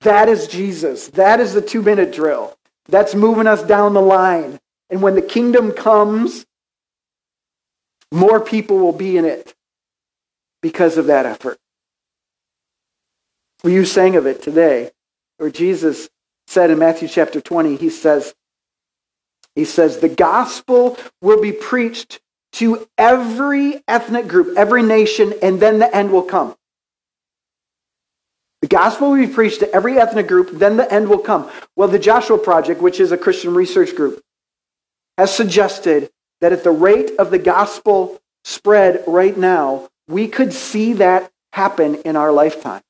That 0.00 0.28
is 0.28 0.48
Jesus. 0.48 1.08
That 1.08 1.40
is 1.40 1.52
the 1.52 1.60
two 1.60 1.82
minute 1.82 2.12
drill. 2.12 2.56
That's 2.88 3.14
moving 3.14 3.46
us 3.46 3.62
down 3.62 3.92
the 3.92 4.00
line. 4.00 4.58
And 4.90 5.02
when 5.02 5.14
the 5.14 5.22
kingdom 5.22 5.72
comes, 5.72 6.46
more 8.10 8.40
people 8.40 8.78
will 8.78 8.92
be 8.92 9.16
in 9.16 9.24
it 9.24 9.54
because 10.62 10.96
of 10.96 11.06
that 11.06 11.26
effort. 11.26 11.58
You 13.64 13.84
sang 13.84 14.16
of 14.16 14.26
it 14.26 14.42
today, 14.42 14.90
or 15.38 15.50
Jesus 15.50 16.08
said 16.46 16.70
in 16.70 16.78
Matthew 16.78 17.08
chapter 17.08 17.40
20, 17.40 17.76
he 17.76 17.88
says, 17.88 18.34
he 19.54 19.64
says, 19.64 19.98
the 19.98 20.08
gospel 20.08 20.98
will 21.22 21.40
be 21.40 21.52
preached 21.52 22.20
to 22.54 22.86
every 22.96 23.82
ethnic 23.88 24.28
group, 24.28 24.56
every 24.56 24.82
nation, 24.82 25.34
and 25.42 25.60
then 25.60 25.78
the 25.78 25.94
end 25.94 26.12
will 26.12 26.22
come. 26.22 26.54
The 28.62 28.68
gospel 28.68 29.10
will 29.10 29.26
be 29.26 29.32
preached 29.32 29.60
to 29.60 29.72
every 29.74 29.98
ethnic 29.98 30.26
group, 30.26 30.50
then 30.52 30.76
the 30.76 30.90
end 30.90 31.08
will 31.08 31.18
come. 31.18 31.50
Well, 31.76 31.88
the 31.88 31.98
Joshua 31.98 32.38
Project, 32.38 32.80
which 32.80 33.00
is 33.00 33.12
a 33.12 33.18
Christian 33.18 33.54
research 33.54 33.94
group, 33.94 34.22
has 35.18 35.34
suggested 35.34 36.10
that 36.40 36.52
at 36.52 36.64
the 36.64 36.70
rate 36.70 37.12
of 37.18 37.30
the 37.30 37.38
gospel 37.38 38.20
spread 38.44 39.04
right 39.06 39.36
now, 39.36 39.88
we 40.08 40.28
could 40.28 40.52
see 40.52 40.94
that 40.94 41.30
happen 41.52 41.96
in 41.96 42.16
our 42.16 42.32
lifetime, 42.32 42.82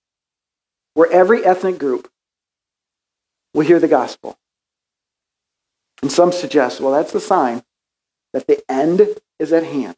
where 0.94 1.11
every 1.11 1.44
ethnic 1.44 1.79
group 1.79 2.09
will 3.53 3.64
hear 3.64 3.79
the 3.79 3.88
gospel. 3.88 4.37
And 6.03 6.11
some 6.13 6.33
suggest, 6.33 6.81
well, 6.81 6.93
that's 6.93 7.15
a 7.15 7.21
sign 7.21 7.63
that 8.33 8.47
the 8.47 8.63
end 8.71 9.07
is 9.39 9.53
at 9.53 9.65
hand. 9.65 9.97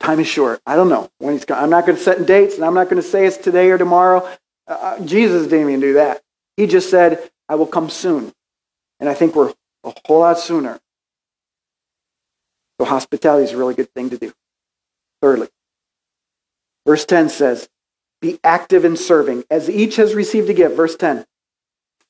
Time 0.00 0.18
is 0.20 0.26
short. 0.26 0.60
I 0.66 0.76
don't 0.76 0.88
know 0.88 1.10
when 1.18 1.34
he's. 1.34 1.44
I'm 1.50 1.70
not 1.70 1.86
going 1.86 1.96
to 1.96 2.02
set 2.02 2.26
dates, 2.26 2.56
and 2.56 2.64
I'm 2.64 2.74
not 2.74 2.88
going 2.88 3.00
to 3.00 3.08
say 3.08 3.26
it's 3.26 3.36
today 3.36 3.70
or 3.70 3.78
tomorrow. 3.78 4.26
Uh, 4.66 4.72
uh, 4.72 5.00
Jesus 5.04 5.46
didn't 5.46 5.68
even 5.68 5.80
do 5.80 5.94
that. 5.94 6.22
He 6.56 6.66
just 6.66 6.90
said, 6.90 7.30
I 7.48 7.56
will 7.56 7.66
come 7.66 7.90
soon. 7.90 8.32
And 8.98 9.08
I 9.08 9.14
think 9.14 9.34
we're 9.34 9.52
a 9.84 9.92
whole 10.06 10.20
lot 10.20 10.38
sooner. 10.38 10.78
So 12.78 12.86
hospitality 12.86 13.44
is 13.44 13.52
a 13.52 13.56
really 13.56 13.74
good 13.74 13.92
thing 13.92 14.10
to 14.10 14.18
do. 14.18 14.32
Thirdly, 15.20 15.48
verse 16.86 17.04
10 17.04 17.28
says, 17.28 17.68
Be 18.22 18.38
active 18.42 18.86
in 18.86 18.96
serving, 18.96 19.44
as 19.50 19.68
each 19.68 19.96
has 19.96 20.14
received 20.14 20.48
a 20.48 20.54
gift. 20.54 20.76
Verse 20.76 20.96
10. 20.96 21.26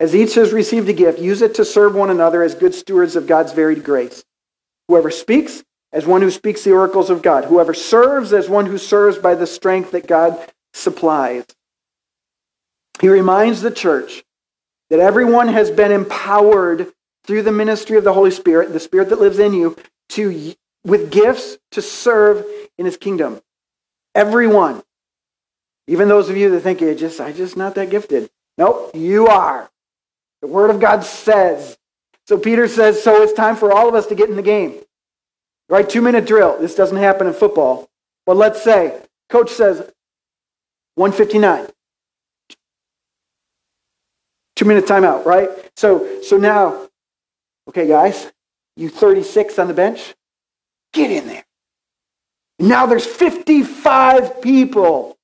As 0.00 0.14
each 0.14 0.34
has 0.36 0.52
received 0.52 0.88
a 0.88 0.94
gift, 0.94 1.18
use 1.18 1.42
it 1.42 1.54
to 1.56 1.64
serve 1.64 1.94
one 1.94 2.08
another 2.08 2.42
as 2.42 2.54
good 2.54 2.74
stewards 2.74 3.16
of 3.16 3.26
God's 3.26 3.52
varied 3.52 3.84
grace. 3.84 4.24
Whoever 4.88 5.10
speaks, 5.10 5.62
as 5.92 6.06
one 6.06 6.22
who 6.22 6.30
speaks 6.30 6.64
the 6.64 6.72
oracles 6.72 7.10
of 7.10 7.22
God. 7.22 7.44
Whoever 7.44 7.74
serves, 7.74 8.32
as 8.32 8.48
one 8.48 8.66
who 8.66 8.78
serves 8.78 9.18
by 9.18 9.34
the 9.34 9.46
strength 9.46 9.90
that 9.90 10.06
God 10.06 10.38
supplies. 10.72 11.44
He 13.00 13.08
reminds 13.08 13.60
the 13.60 13.70
church 13.70 14.24
that 14.88 15.00
everyone 15.00 15.48
has 15.48 15.70
been 15.70 15.92
empowered 15.92 16.92
through 17.24 17.42
the 17.42 17.52
ministry 17.52 17.96
of 17.96 18.04
the 18.04 18.12
Holy 18.12 18.30
Spirit, 18.30 18.72
the 18.72 18.80
Spirit 18.80 19.08
that 19.10 19.20
lives 19.20 19.38
in 19.38 19.52
you, 19.52 19.76
to 20.10 20.54
with 20.84 21.10
gifts 21.10 21.58
to 21.72 21.82
serve 21.82 22.44
in 22.78 22.86
His 22.86 22.96
kingdom. 22.96 23.40
Everyone, 24.14 24.82
even 25.86 26.08
those 26.08 26.30
of 26.30 26.36
you 26.36 26.50
that 26.50 26.60
think 26.60 26.80
you 26.80 26.94
just 26.94 27.20
I 27.20 27.32
just 27.32 27.56
not 27.56 27.74
that 27.76 27.90
gifted. 27.90 28.30
Nope, 28.58 28.90
you 28.94 29.26
are. 29.26 29.69
The 30.42 30.48
Word 30.48 30.70
of 30.70 30.80
God 30.80 31.04
says. 31.04 31.76
So 32.26 32.38
Peter 32.38 32.68
says, 32.68 33.02
so 33.02 33.22
it's 33.22 33.32
time 33.32 33.56
for 33.56 33.72
all 33.72 33.88
of 33.88 33.94
us 33.94 34.06
to 34.06 34.14
get 34.14 34.30
in 34.30 34.36
the 34.36 34.42
game. 34.42 34.80
Right? 35.68 35.88
Two 35.88 36.02
minute 36.02 36.26
drill. 36.26 36.58
This 36.60 36.74
doesn't 36.74 36.96
happen 36.96 37.26
in 37.26 37.32
football. 37.32 37.88
But 38.26 38.36
let's 38.36 38.62
say, 38.62 39.00
coach 39.28 39.50
says 39.50 39.78
159. 40.94 41.68
Two 44.56 44.64
minute 44.64 44.84
timeout, 44.84 45.24
right? 45.24 45.48
So 45.76 46.20
so 46.22 46.36
now, 46.36 46.88
okay, 47.68 47.88
guys, 47.88 48.30
you 48.76 48.90
36 48.90 49.58
on 49.58 49.68
the 49.68 49.74
bench, 49.74 50.14
get 50.92 51.10
in 51.10 51.26
there. 51.26 51.44
Now 52.58 52.84
there's 52.84 53.06
55 53.06 54.42
people 54.42 55.16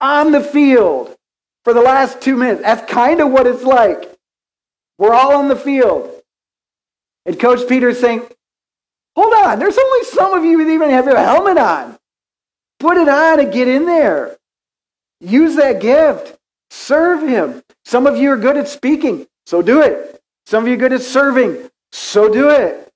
on 0.00 0.32
the 0.32 0.42
field 0.42 1.16
for 1.64 1.72
the 1.72 1.80
last 1.80 2.20
two 2.20 2.36
minutes. 2.36 2.62
That's 2.62 2.90
kind 2.90 3.20
of 3.20 3.30
what 3.30 3.46
it's 3.46 3.62
like. 3.62 4.17
We're 4.98 5.14
all 5.14 5.36
on 5.36 5.48
the 5.48 5.56
field. 5.56 6.10
And 7.24 7.38
Coach 7.38 7.68
Peter 7.68 7.88
is 7.88 8.00
saying, 8.00 8.22
Hold 9.16 9.34
on, 9.34 9.58
there's 9.58 9.78
only 9.78 10.04
some 10.04 10.34
of 10.34 10.44
you 10.44 10.64
that 10.64 10.70
even 10.70 10.90
have 10.90 11.06
your 11.06 11.16
helmet 11.16 11.58
on. 11.58 11.98
Put 12.78 12.96
it 12.96 13.08
on 13.08 13.40
and 13.40 13.52
get 13.52 13.66
in 13.66 13.84
there. 13.84 14.36
Use 15.20 15.56
that 15.56 15.80
gift. 15.80 16.36
Serve 16.70 17.26
him. 17.28 17.62
Some 17.84 18.06
of 18.06 18.16
you 18.16 18.30
are 18.30 18.36
good 18.36 18.56
at 18.56 18.68
speaking, 18.68 19.26
so 19.46 19.62
do 19.62 19.80
it. 19.82 20.20
Some 20.46 20.64
of 20.64 20.68
you 20.68 20.74
are 20.74 20.78
good 20.78 20.92
at 20.92 21.02
serving, 21.02 21.68
so 21.90 22.32
do 22.32 22.50
it. 22.50 22.88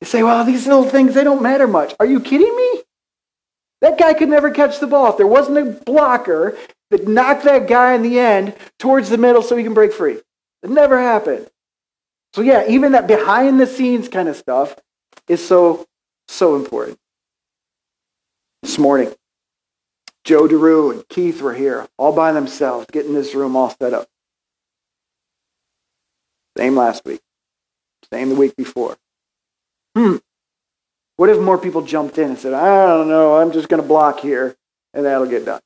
You 0.00 0.06
say, 0.06 0.22
well, 0.22 0.44
these 0.44 0.66
little 0.66 0.84
things, 0.84 1.14
they 1.14 1.24
don't 1.24 1.42
matter 1.42 1.66
much. 1.66 1.94
Are 1.98 2.06
you 2.06 2.20
kidding 2.20 2.54
me? 2.54 2.82
That 3.80 3.98
guy 3.98 4.14
could 4.14 4.28
never 4.28 4.50
catch 4.50 4.78
the 4.78 4.86
ball. 4.86 5.10
If 5.10 5.16
there 5.16 5.26
wasn't 5.26 5.58
a 5.58 5.64
blocker 5.64 6.56
that 6.90 7.08
knocked 7.08 7.44
that 7.44 7.66
guy 7.66 7.94
in 7.94 8.02
the 8.02 8.18
end 8.18 8.54
towards 8.78 9.08
the 9.08 9.18
middle 9.18 9.42
so 9.42 9.56
he 9.56 9.64
can 9.64 9.74
break 9.74 9.92
free, 9.92 10.20
it 10.62 10.70
never 10.70 10.98
happened. 10.98 11.48
So, 12.34 12.42
yeah, 12.42 12.66
even 12.68 12.92
that 12.92 13.06
behind 13.06 13.60
the 13.60 13.66
scenes 13.66 14.08
kind 14.08 14.28
of 14.28 14.36
stuff 14.36 14.76
is 15.28 15.44
so, 15.46 15.86
so 16.28 16.56
important. 16.56 16.98
This 18.62 18.78
morning, 18.78 19.12
Joe 20.24 20.46
DeRue 20.46 20.92
and 20.92 21.08
Keith 21.08 21.40
were 21.40 21.54
here 21.54 21.88
all 21.96 22.12
by 22.12 22.32
themselves, 22.32 22.86
getting 22.92 23.14
this 23.14 23.34
room 23.34 23.56
all 23.56 23.74
set 23.80 23.94
up. 23.94 24.06
Same 26.56 26.76
last 26.76 27.04
week, 27.04 27.20
same 28.12 28.28
the 28.28 28.34
week 28.34 28.54
before. 28.54 28.96
Hmm. 29.96 30.16
What 31.16 31.30
if 31.30 31.40
more 31.40 31.58
people 31.58 31.82
jumped 31.82 32.18
in 32.18 32.30
and 32.30 32.38
said, 32.38 32.54
I 32.54 32.86
don't 32.86 33.08
know, 33.08 33.36
I'm 33.36 33.52
just 33.52 33.68
going 33.68 33.82
to 33.82 33.88
block 33.88 34.20
here, 34.20 34.56
and 34.94 35.04
that'll 35.04 35.26
get 35.26 35.44
done? 35.44 35.60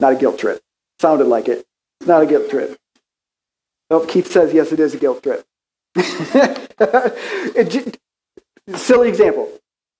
Not 0.00 0.12
a 0.12 0.16
guilt 0.16 0.38
trip. 0.38 0.60
Sounded 1.00 1.26
like 1.26 1.48
it. 1.48 1.64
It's 2.00 2.08
not 2.08 2.22
a 2.22 2.26
guilt 2.26 2.50
trip. 2.50 2.76
Well, 3.90 4.04
Keith 4.04 4.30
says, 4.30 4.52
yes, 4.52 4.72
it 4.72 4.80
is 4.80 4.94
a 4.94 4.98
guilt 4.98 5.22
trip. 5.22 5.44
silly 8.76 9.08
example 9.08 9.50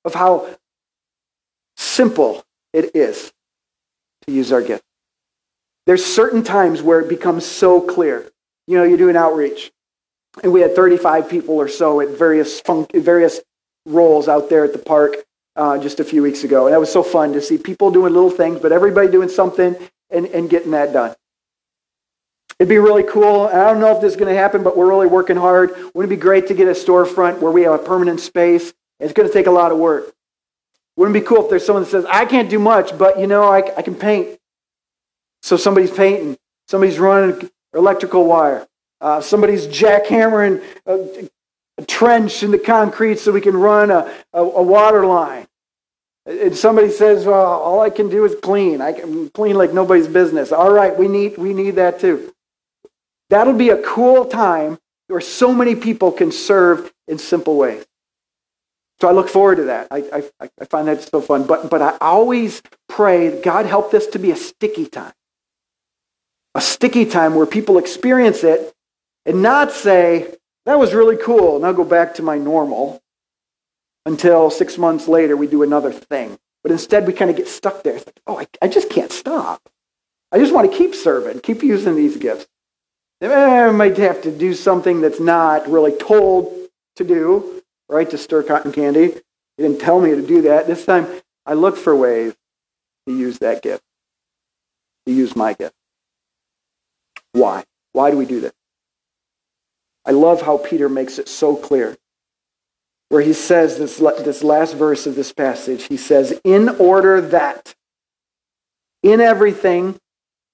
of 0.05 0.15
how 0.15 0.49
simple 1.77 2.45
it 2.73 2.95
is 2.95 3.33
to 4.27 4.33
use 4.33 4.53
our 4.53 4.63
gift. 4.63 4.83
There's 5.87 6.05
certain 6.05 6.43
times 6.43 6.83
where 6.83 7.01
it 7.01 7.09
becomes 7.09 7.47
so 7.47 7.81
clear. 7.81 8.31
You 8.67 8.77
know, 8.77 8.85
you 8.85 8.97
do 8.97 9.09
an 9.09 9.17
outreach, 9.17 9.73
and 10.43 10.53
we 10.53 10.61
had 10.61 10.77
35 10.77 11.31
people 11.31 11.57
or 11.57 11.69
so 11.69 12.01
at 12.01 12.11
various 12.11 12.61
fun- 12.61 12.87
various 12.93 13.41
roles 13.87 14.29
out 14.29 14.51
there 14.51 14.65
at 14.65 14.73
the 14.73 14.79
park 14.79 15.17
uh, 15.57 15.79
just 15.79 15.99
a 15.99 16.05
few 16.05 16.23
weeks 16.23 16.45
ago, 16.45 16.67
and 16.67 16.75
that 16.75 16.81
was 16.81 16.93
so 16.93 17.03
fun 17.03 17.33
to 17.33 17.41
see 17.41 17.57
people 17.57 17.91
doing 17.91 18.13
little 18.13 18.31
things, 18.31 18.61
but 18.61 18.71
everybody 18.71 19.11
doing 19.11 19.31
something 19.31 19.75
and, 20.11 20.27
and 20.27 20.51
getting 20.51 20.73
that 20.73 20.93
done. 20.93 21.15
It'd 22.59 22.69
be 22.69 22.79
really 22.79 23.05
cool. 23.05 23.43
I 23.47 23.71
don't 23.71 23.79
know 23.79 23.95
if 23.95 24.01
this 24.01 24.13
is 24.13 24.17
going 24.17 24.35
to 24.35 24.39
happen, 24.39 24.65
but 24.65 24.77
we're 24.77 24.89
really 24.89 25.07
working 25.07 25.37
hard. 25.37 25.71
Wouldn't 25.95 26.13
it 26.13 26.17
be 26.17 26.21
great 26.21 26.49
to 26.49 26.55
get 26.55 26.67
a 26.67 26.73
storefront 26.73 27.39
where 27.39 27.53
we 27.53 27.63
have 27.63 27.75
a 27.75 27.79
permanent 27.79 28.19
space? 28.21 28.73
It's 28.99 29.13
going 29.13 29.29
to 29.29 29.33
take 29.33 29.47
a 29.47 29.51
lot 29.51 29.71
of 29.71 29.79
work. 29.79 30.13
Wouldn't 30.97 31.17
it 31.17 31.21
be 31.21 31.27
cool 31.27 31.45
if 31.45 31.51
there's 31.51 31.65
someone 31.65 31.85
that 31.85 31.91
says, 31.91 32.05
I 32.07 32.25
can't 32.25 32.51
do 32.51 32.59
much, 32.59 32.99
but 32.99 33.21
you 33.21 33.29
know, 33.29 33.45
I, 33.45 33.59
I 33.77 33.83
can 33.83 33.95
paint. 33.95 34.41
So 35.43 35.57
somebody's 35.57 35.93
painting, 35.93 36.37
somebody's 36.67 36.99
running 36.99 37.49
electrical 37.73 38.27
wire, 38.27 38.67
uh, 39.01 39.21
somebody's 39.21 39.69
jackhammering 39.69 40.61
a, 40.87 41.29
a, 41.79 41.85
trench 41.85 42.43
in 42.43 42.51
the 42.51 42.59
concrete 42.59 43.21
so 43.21 43.31
we 43.31 43.41
can 43.41 43.57
run 43.57 43.93
a, 43.93 44.13
a, 44.33 44.41
a 44.43 44.63
water 44.63 45.07
line. 45.07 45.47
And 46.27 46.57
somebody 46.57 46.91
says, 46.91 47.25
well, 47.25 47.47
all 47.47 47.81
I 47.81 47.91
can 47.91 48.09
do 48.09 48.25
is 48.25 48.35
clean. 48.43 48.81
I 48.81 48.93
can 48.93 49.31
clean 49.31 49.55
like 49.55 49.73
nobody's 49.73 50.09
business. 50.09 50.51
All 50.51 50.73
right, 50.73 50.99
we 50.99 51.07
need, 51.07 51.39
we 51.39 51.55
need 51.55 51.77
that 51.77 52.01
too. 52.01 52.35
That'll 53.31 53.55
be 53.55 53.71
a 53.71 53.83
cool 53.83 54.25
time 54.27 54.79
where 55.09 55.21
so 55.21 55.55
many 55.55 55.75
people 55.75 56.13
can 56.13 56.33
serve 56.33 56.93
in 57.07 57.19
simple 57.19 57.57
ways. 57.57 57.85
So 59.01 59.09
I 59.09 59.13
look 59.13 59.29
forward 59.29 59.57
to 59.57 59.65
that. 59.65 59.89
I, 59.91 60.23
I, 60.41 60.51
I 60.61 60.65
find 60.65 60.89
that 60.89 61.03
so 61.03 61.21
fun. 61.21 61.47
But, 61.47 61.71
but 61.71 61.81
I 61.81 61.97
always 62.01 62.63
pray, 62.89 63.41
God, 63.41 63.67
help 63.67 63.91
this 63.91 64.07
to 64.09 64.19
be 64.19 64.31
a 64.33 64.37
sticky 64.37 64.87
time. 64.87 65.13
A 66.55 66.61
sticky 66.61 67.07
time 67.07 67.35
where 67.35 67.47
people 67.47 67.79
experience 67.79 68.43
it 68.43 68.75
and 69.25 69.43
not 69.43 69.71
say, 69.71 70.35
that 70.67 70.79
was 70.79 70.95
really 70.95 71.17
cool, 71.17 71.65
I'll 71.65 71.73
go 71.73 71.85
back 71.85 72.15
to 72.15 72.23
my 72.23 72.39
normal 72.39 73.01
until 74.05 74.51
six 74.51 74.77
months 74.77 75.07
later 75.07 75.37
we 75.37 75.47
do 75.47 75.63
another 75.63 75.93
thing. 75.93 76.39
But 76.63 76.73
instead, 76.73 77.07
we 77.07 77.13
kind 77.13 77.31
of 77.31 77.37
get 77.37 77.47
stuck 77.47 77.85
there. 77.85 77.97
It's 77.97 78.07
like, 78.07 78.21
oh, 78.27 78.39
I, 78.39 78.47
I 78.61 78.69
just 78.69 78.91
can't 78.91 79.13
stop. 79.13 79.69
I 80.33 80.39
just 80.39 80.53
want 80.53 80.71
to 80.71 80.77
keep 80.77 80.95
serving, 80.95 81.41
keep 81.41 81.63
using 81.63 81.95
these 81.95 82.17
gifts. 82.17 82.47
I 83.23 83.71
might 83.71 83.97
have 83.99 84.23
to 84.23 84.31
do 84.31 84.55
something 84.55 85.01
that's 85.01 85.21
not 85.21 85.69
really 85.69 85.93
told 85.93 86.69
to 86.97 87.05
do, 87.05 87.63
right, 87.89 88.09
to 88.11 88.19
stir 88.19 88.43
cotton 88.43 88.73
candy. 88.73 89.09
He 89.57 89.63
didn't 89.63 89.81
tell 89.81 90.01
me 90.01 90.11
to 90.11 90.23
do 90.23 90.43
that. 90.43 90.67
This 90.67 90.85
time, 90.87 91.09
I 91.45 91.55
look 91.55 91.77
for 91.77 91.97
ways 91.97 92.35
to 93.07 93.17
use 93.17 93.39
that 93.39 93.63
gift. 93.63 93.83
to 95.07 95.13
use 95.13 95.35
my 95.35 95.55
gift. 95.55 95.75
Why? 97.33 97.65
Why 97.93 98.11
do 98.11 98.19
we 98.19 98.27
do 98.27 98.41
this? 98.41 98.53
I 100.05 100.13
love 100.13 100.43
how 100.43 100.59
Peter 100.59 100.89
makes 100.89 101.19
it 101.19 101.29
so 101.29 101.57
clear. 101.57 101.97
Where 103.09 103.23
he 103.23 103.33
says 103.33 103.79
this, 103.79 103.99
this 103.99 104.45
last 104.45 104.75
verse 104.75 105.07
of 105.07 105.15
this 105.15 105.33
passage, 105.33 105.85
he 105.85 105.97
says, 105.97 106.39
In 106.45 106.69
order 106.69 107.21
that 107.21 107.75
in 109.03 109.21
everything 109.21 109.99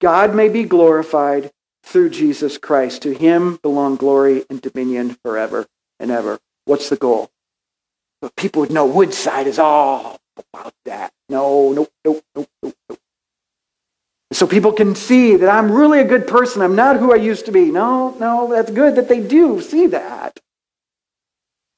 God 0.00 0.34
may 0.34 0.48
be 0.48 0.64
glorified 0.64 1.50
through 1.84 2.10
Jesus 2.10 2.58
Christ. 2.58 3.02
To 3.02 3.14
him 3.14 3.58
belong 3.62 3.96
glory 3.96 4.44
and 4.50 4.60
dominion 4.60 5.16
forever 5.22 5.66
and 6.00 6.10
ever. 6.10 6.40
What's 6.64 6.88
the 6.88 6.96
goal? 6.96 7.30
But 8.20 8.34
people 8.36 8.60
would 8.60 8.72
know 8.72 8.86
Woodside 8.86 9.46
is 9.46 9.58
all 9.58 10.18
about 10.36 10.74
that. 10.86 11.12
No, 11.28 11.72
no, 11.72 11.86
no, 12.04 12.22
no, 12.34 12.46
no, 12.62 12.72
no. 12.88 12.96
So 14.32 14.46
people 14.48 14.72
can 14.72 14.94
see 14.96 15.36
that 15.36 15.48
I'm 15.48 15.70
really 15.70 16.00
a 16.00 16.04
good 16.04 16.26
person. 16.26 16.60
I'm 16.62 16.74
not 16.74 16.96
who 16.96 17.12
I 17.12 17.16
used 17.16 17.46
to 17.46 17.52
be. 17.52 17.70
No, 17.70 18.16
no, 18.18 18.48
that's 18.50 18.70
good 18.70 18.96
that 18.96 19.08
they 19.08 19.20
do 19.20 19.60
see 19.60 19.86
that. 19.88 20.40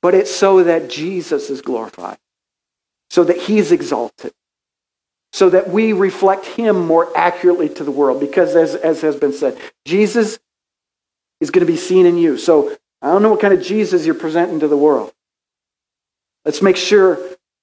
But 0.01 0.14
it's 0.14 0.35
so 0.35 0.62
that 0.62 0.88
Jesus 0.88 1.51
is 1.51 1.61
glorified, 1.61 2.19
so 3.11 3.25
that 3.25 3.37
he's 3.37 3.73
exalted, 3.73 4.33
so 5.37 5.51
that 5.51 5.68
we 5.68 5.92
reflect 5.92 6.46
him 6.46 6.87
more 6.87 7.14
accurately 7.14 7.68
to 7.68 7.85
the 7.85 7.90
world. 7.90 8.20
Because, 8.20 8.57
as, 8.57 8.75
as 8.75 9.03
has 9.03 9.16
been 9.16 9.35
said, 9.35 9.59
Jesus 9.85 10.38
is 11.42 11.51
going 11.51 11.64
to 11.64 11.70
be 11.70 11.77
seen 11.77 12.07
in 12.07 12.16
you. 12.16 12.38
So 12.38 12.75
I 13.03 13.09
don't 13.09 13.20
know 13.20 13.33
what 13.33 13.42
kind 13.42 13.53
of 13.53 13.61
Jesus 13.61 14.07
you're 14.07 14.14
presenting 14.14 14.61
to 14.61 14.68
the 14.68 14.79
world. 14.79 15.12
Let's 16.46 16.62
make 16.62 16.79
sure 16.79 17.18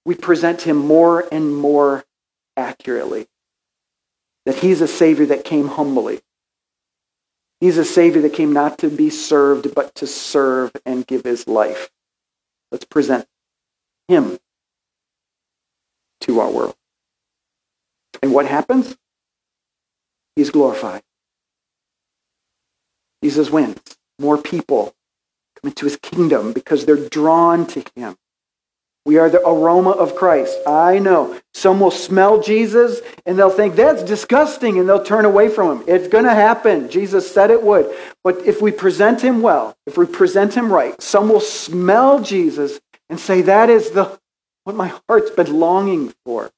we 0.06 0.14
present 0.14 0.62
him 0.62 0.78
more 0.78 1.28
and 1.32 1.58
more 1.58 2.06
accurately. 2.56 3.26
That 4.46 4.58
he's 4.58 4.82
a 4.82 4.88
Savior 4.88 5.26
that 5.26 5.44
came 5.44 5.68
humbly. 5.68 6.22
He's 7.60 7.80
a 7.80 7.86
Savior 7.86 8.22
that 8.22 8.34
came 8.34 8.54
not 8.54 8.78
to 8.80 8.88
be 8.88 9.10
served, 9.10 9.74
but 9.74 9.96
to 9.96 10.06
serve 10.06 10.72
and 10.86 11.08
give 11.08 11.24
his 11.24 11.48
life. 11.48 11.90
Let's 12.72 12.86
present 12.86 13.26
him 14.08 14.38
to 16.22 16.40
our 16.40 16.52
world. 16.52 16.73
What 18.34 18.48
happens? 18.48 18.96
He's 20.36 20.50
glorified. 20.50 21.04
Jesus 23.24 23.50
wins. 23.50 23.80
More 24.19 24.38
people 24.38 24.93
come 25.62 25.69
into 25.69 25.86
his 25.86 25.98
kingdom 25.98 26.52
because 26.52 26.86
they're 26.86 27.10
drawn 27.10 27.67
to 27.67 27.84
him. 27.96 28.15
We 29.06 29.17
are 29.17 29.30
the 29.30 29.46
aroma 29.46 29.91
of 29.91 30.15
Christ. 30.15 30.58
I 30.65 30.98
know. 30.98 31.39
Some 31.54 31.80
will 31.80 31.91
smell 31.91 32.41
Jesus 32.41 33.02
and 33.26 33.38
they'll 33.38 33.50
think 33.50 33.76
that's 33.76 34.02
disgusting 34.02 34.80
and 34.80 34.88
they'll 34.88 35.04
turn 35.04 35.26
away 35.26 35.50
from 35.50 35.80
him. 35.80 35.86
It's 35.88 36.08
going 36.08 36.24
to 36.24 36.34
happen. 36.34 36.89
Jesus 36.89 37.30
said 37.30 37.52
it 37.52 37.62
would. 37.62 37.93
But 38.24 38.38
if 38.46 38.62
we 38.62 38.72
present 38.72 39.22
him 39.22 39.41
well, 39.41 39.76
if 39.86 39.98
we 39.98 40.06
present 40.06 40.56
him 40.56 40.72
right, 40.72 41.00
some 41.02 41.30
will 41.30 41.41
smell 41.41 42.22
Jesus 42.22 42.80
and 43.10 43.19
say 43.19 43.41
that 43.43 43.69
is 43.69 43.91
the 43.91 44.17
what 44.63 44.76
my 44.76 44.93
heart's 45.08 45.32
been 45.32 45.60
longing 45.60 46.13
for. 46.26 46.50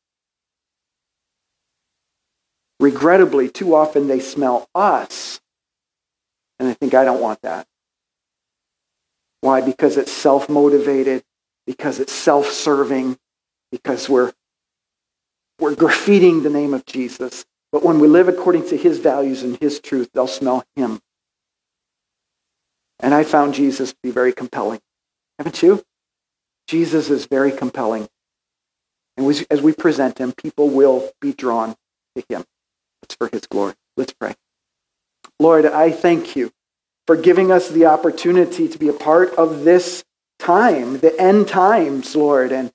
Regrettably, 2.79 3.49
too 3.49 3.73
often 3.75 4.07
they 4.07 4.19
smell 4.19 4.69
us 4.75 5.39
and 6.59 6.69
I 6.69 6.73
think, 6.73 6.93
I 6.93 7.03
don't 7.03 7.21
want 7.21 7.41
that. 7.41 7.67
Why? 9.41 9.61
Because 9.61 9.97
it's 9.97 10.11
self 10.11 10.49
motivated, 10.49 11.23
because 11.67 11.99
it's 11.99 12.13
self 12.13 12.49
serving, 12.49 13.17
because 13.71 14.09
we're, 14.09 14.31
we're 15.59 15.75
graffitiing 15.75 16.43
the 16.43 16.49
name 16.49 16.73
of 16.73 16.85
Jesus. 16.85 17.45
But 17.71 17.83
when 17.83 17.99
we 17.99 18.07
live 18.07 18.27
according 18.27 18.69
to 18.69 18.77
his 18.77 18.99
values 18.99 19.43
and 19.43 19.57
his 19.57 19.79
truth, 19.79 20.09
they'll 20.13 20.27
smell 20.27 20.63
him. 20.75 21.01
And 23.01 23.13
I 23.13 23.23
found 23.23 23.53
Jesus 23.53 23.91
to 23.91 23.97
be 24.01 24.11
very 24.11 24.31
compelling. 24.31 24.79
Haven't 25.37 25.61
you? 25.61 25.83
Jesus 26.67 27.09
is 27.09 27.25
very 27.25 27.51
compelling. 27.51 28.07
And 29.17 29.45
as 29.51 29.61
we 29.61 29.73
present 29.73 30.17
him, 30.17 30.31
people 30.31 30.69
will 30.69 31.11
be 31.19 31.33
drawn 31.33 31.75
to 32.15 32.23
him. 32.29 32.45
It's 33.05 33.15
for 33.15 33.29
his 33.31 33.45
glory. 33.45 33.75
Let's 33.97 34.13
pray. 34.13 34.33
Lord, 35.39 35.67
I 35.67 35.91
thank 35.91 36.35
you 36.35 36.51
for 37.05 37.15
giving 37.15 37.51
us 37.51 37.69
the 37.69 37.85
opportunity 37.85 38.67
to 38.67 38.79
be 38.79 38.87
a 38.87 38.93
part 38.93 39.35
of 39.35 39.63
this 39.63 40.03
time, 40.39 40.97
the 40.99 41.17
end 41.21 41.47
times, 41.47 42.15
Lord. 42.15 42.51
And 42.51 42.71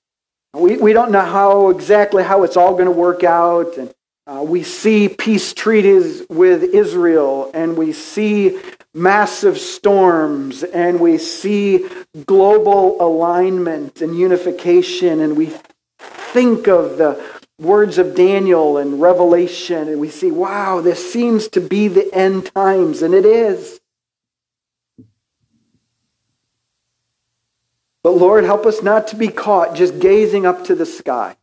we, 0.54 0.76
we 0.76 0.92
don't 0.92 1.10
know 1.10 1.24
how 1.24 1.70
exactly 1.70 2.22
how 2.22 2.44
it's 2.44 2.56
all 2.56 2.74
going 2.74 2.84
to 2.84 2.92
work 2.92 3.24
out. 3.24 3.76
And 3.76 3.92
uh, 4.28 4.42
we 4.44 4.62
see 4.62 5.08
peace 5.08 5.52
treaties 5.52 6.22
with 6.30 6.62
Israel, 6.62 7.50
and 7.52 7.76
we 7.76 7.92
see 7.92 8.60
massive 8.94 9.58
storms, 9.58 10.62
and 10.62 11.00
we 11.00 11.18
see 11.18 11.88
global 12.24 13.02
alignment 13.04 14.00
and 14.00 14.16
unification, 14.16 15.20
and 15.20 15.36
we 15.36 15.50
think 15.98 16.68
of 16.68 16.98
the 16.98 17.39
words 17.60 17.98
of 17.98 18.14
Daniel 18.14 18.78
and 18.78 19.00
Revelation, 19.00 19.88
and 19.88 20.00
we 20.00 20.08
see, 20.08 20.30
wow, 20.30 20.80
this 20.80 21.12
seems 21.12 21.46
to 21.48 21.60
be 21.60 21.88
the 21.88 22.12
end 22.14 22.50
times, 22.54 23.02
and 23.02 23.14
it 23.14 23.26
is. 23.26 23.80
But 28.02 28.12
Lord, 28.12 28.44
help 28.44 28.64
us 28.64 28.82
not 28.82 29.08
to 29.08 29.16
be 29.16 29.28
caught 29.28 29.76
just 29.76 29.98
gazing 29.98 30.46
up 30.46 30.64
to 30.64 30.74
the 30.74 30.86
sky. 30.86 31.36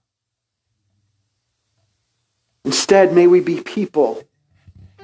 Instead, 2.66 3.14
may 3.14 3.28
we 3.28 3.40
be 3.40 3.62
people 3.62 4.24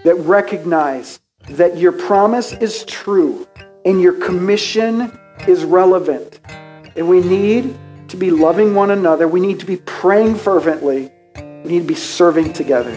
that 0.04 0.16
recognize 0.16 1.20
that 1.50 1.78
your 1.78 1.92
promise 1.92 2.54
is 2.54 2.84
true 2.86 3.48
and 3.86 4.02
your 4.02 4.14
commission 4.14 5.18
is 5.48 5.64
relevant. 5.64 6.40
And 6.96 7.08
we 7.08 7.22
need 7.22 7.78
to 8.14 8.18
be 8.18 8.30
loving 8.30 8.76
one 8.76 8.92
another. 8.92 9.28
We 9.28 9.40
need 9.40 9.60
to 9.62 9.66
be 9.66 9.78
praying 9.78 10.36
fervently. 10.36 11.12
We 11.36 11.72
need 11.72 11.80
to 11.80 11.88
be 11.88 11.96
serving 11.96 12.54
together. 12.54 12.92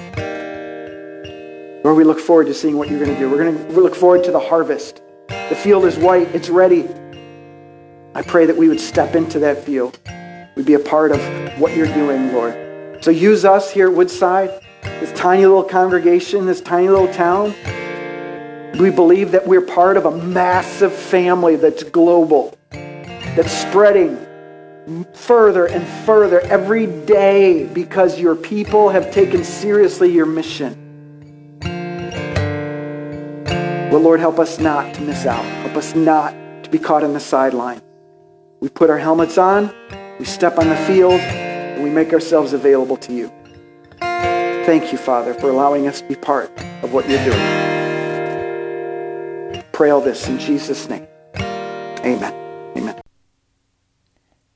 Lord, 1.82 1.96
we 1.96 2.04
look 2.04 2.20
forward 2.20 2.48
to 2.48 2.54
seeing 2.54 2.76
what 2.76 2.90
you're 2.90 3.02
going 3.02 3.14
to 3.14 3.18
do. 3.18 3.30
We're 3.30 3.42
going 3.42 3.66
to 3.66 3.80
look 3.80 3.94
forward 3.94 4.24
to 4.24 4.30
the 4.30 4.38
harvest. 4.38 5.00
The 5.28 5.56
field 5.56 5.86
is 5.86 5.96
white, 5.96 6.28
it's 6.34 6.50
ready. 6.50 6.86
I 8.14 8.20
pray 8.20 8.44
that 8.44 8.54
we 8.58 8.68
would 8.68 8.78
step 8.78 9.14
into 9.14 9.38
that 9.38 9.64
field. 9.64 9.98
We'd 10.54 10.66
be 10.66 10.74
a 10.74 10.78
part 10.78 11.12
of 11.12 11.20
what 11.58 11.74
you're 11.74 11.86
doing, 11.86 12.34
Lord. 12.34 13.02
So 13.02 13.10
use 13.10 13.46
us 13.46 13.70
here 13.70 13.88
at 13.88 13.96
Woodside, 13.96 14.50
this 14.82 15.18
tiny 15.18 15.46
little 15.46 15.64
congregation, 15.64 16.44
this 16.44 16.60
tiny 16.60 16.90
little 16.90 17.10
town. 17.14 17.54
We 18.78 18.90
believe 18.90 19.30
that 19.30 19.46
we're 19.46 19.62
part 19.62 19.96
of 19.96 20.04
a 20.04 20.10
massive 20.10 20.92
family 20.92 21.56
that's 21.56 21.84
global, 21.84 22.54
that's 22.70 23.52
spreading 23.52 24.25
further 25.14 25.66
and 25.66 25.86
further 26.04 26.40
every 26.42 26.86
day 26.86 27.66
because 27.66 28.20
your 28.20 28.36
people 28.36 28.88
have 28.88 29.10
taken 29.10 29.42
seriously 29.42 30.12
your 30.12 30.26
mission. 30.26 31.58
But 33.90 33.98
Lord, 33.98 34.20
help 34.20 34.38
us 34.38 34.58
not 34.58 34.94
to 34.94 35.00
miss 35.00 35.26
out. 35.26 35.44
Help 35.44 35.76
us 35.76 35.94
not 35.94 36.34
to 36.64 36.70
be 36.70 36.78
caught 36.78 37.02
in 37.02 37.12
the 37.12 37.20
sideline. 37.20 37.80
We 38.60 38.68
put 38.68 38.90
our 38.90 38.98
helmets 38.98 39.38
on, 39.38 39.72
we 40.18 40.24
step 40.24 40.58
on 40.58 40.68
the 40.68 40.76
field, 40.76 41.20
and 41.20 41.82
we 41.82 41.90
make 41.90 42.12
ourselves 42.12 42.52
available 42.52 42.96
to 42.98 43.12
you. 43.12 43.32
Thank 44.00 44.92
you, 44.92 44.98
Father, 44.98 45.34
for 45.34 45.50
allowing 45.50 45.86
us 45.88 46.00
to 46.00 46.08
be 46.08 46.14
part 46.14 46.50
of 46.82 46.92
what 46.92 47.08
you're 47.08 47.24
doing. 47.24 47.38
Pray 49.72 49.90
all 49.90 50.00
this 50.00 50.28
in 50.28 50.38
Jesus' 50.38 50.88
name. 50.88 51.06
Amen. 51.36 52.45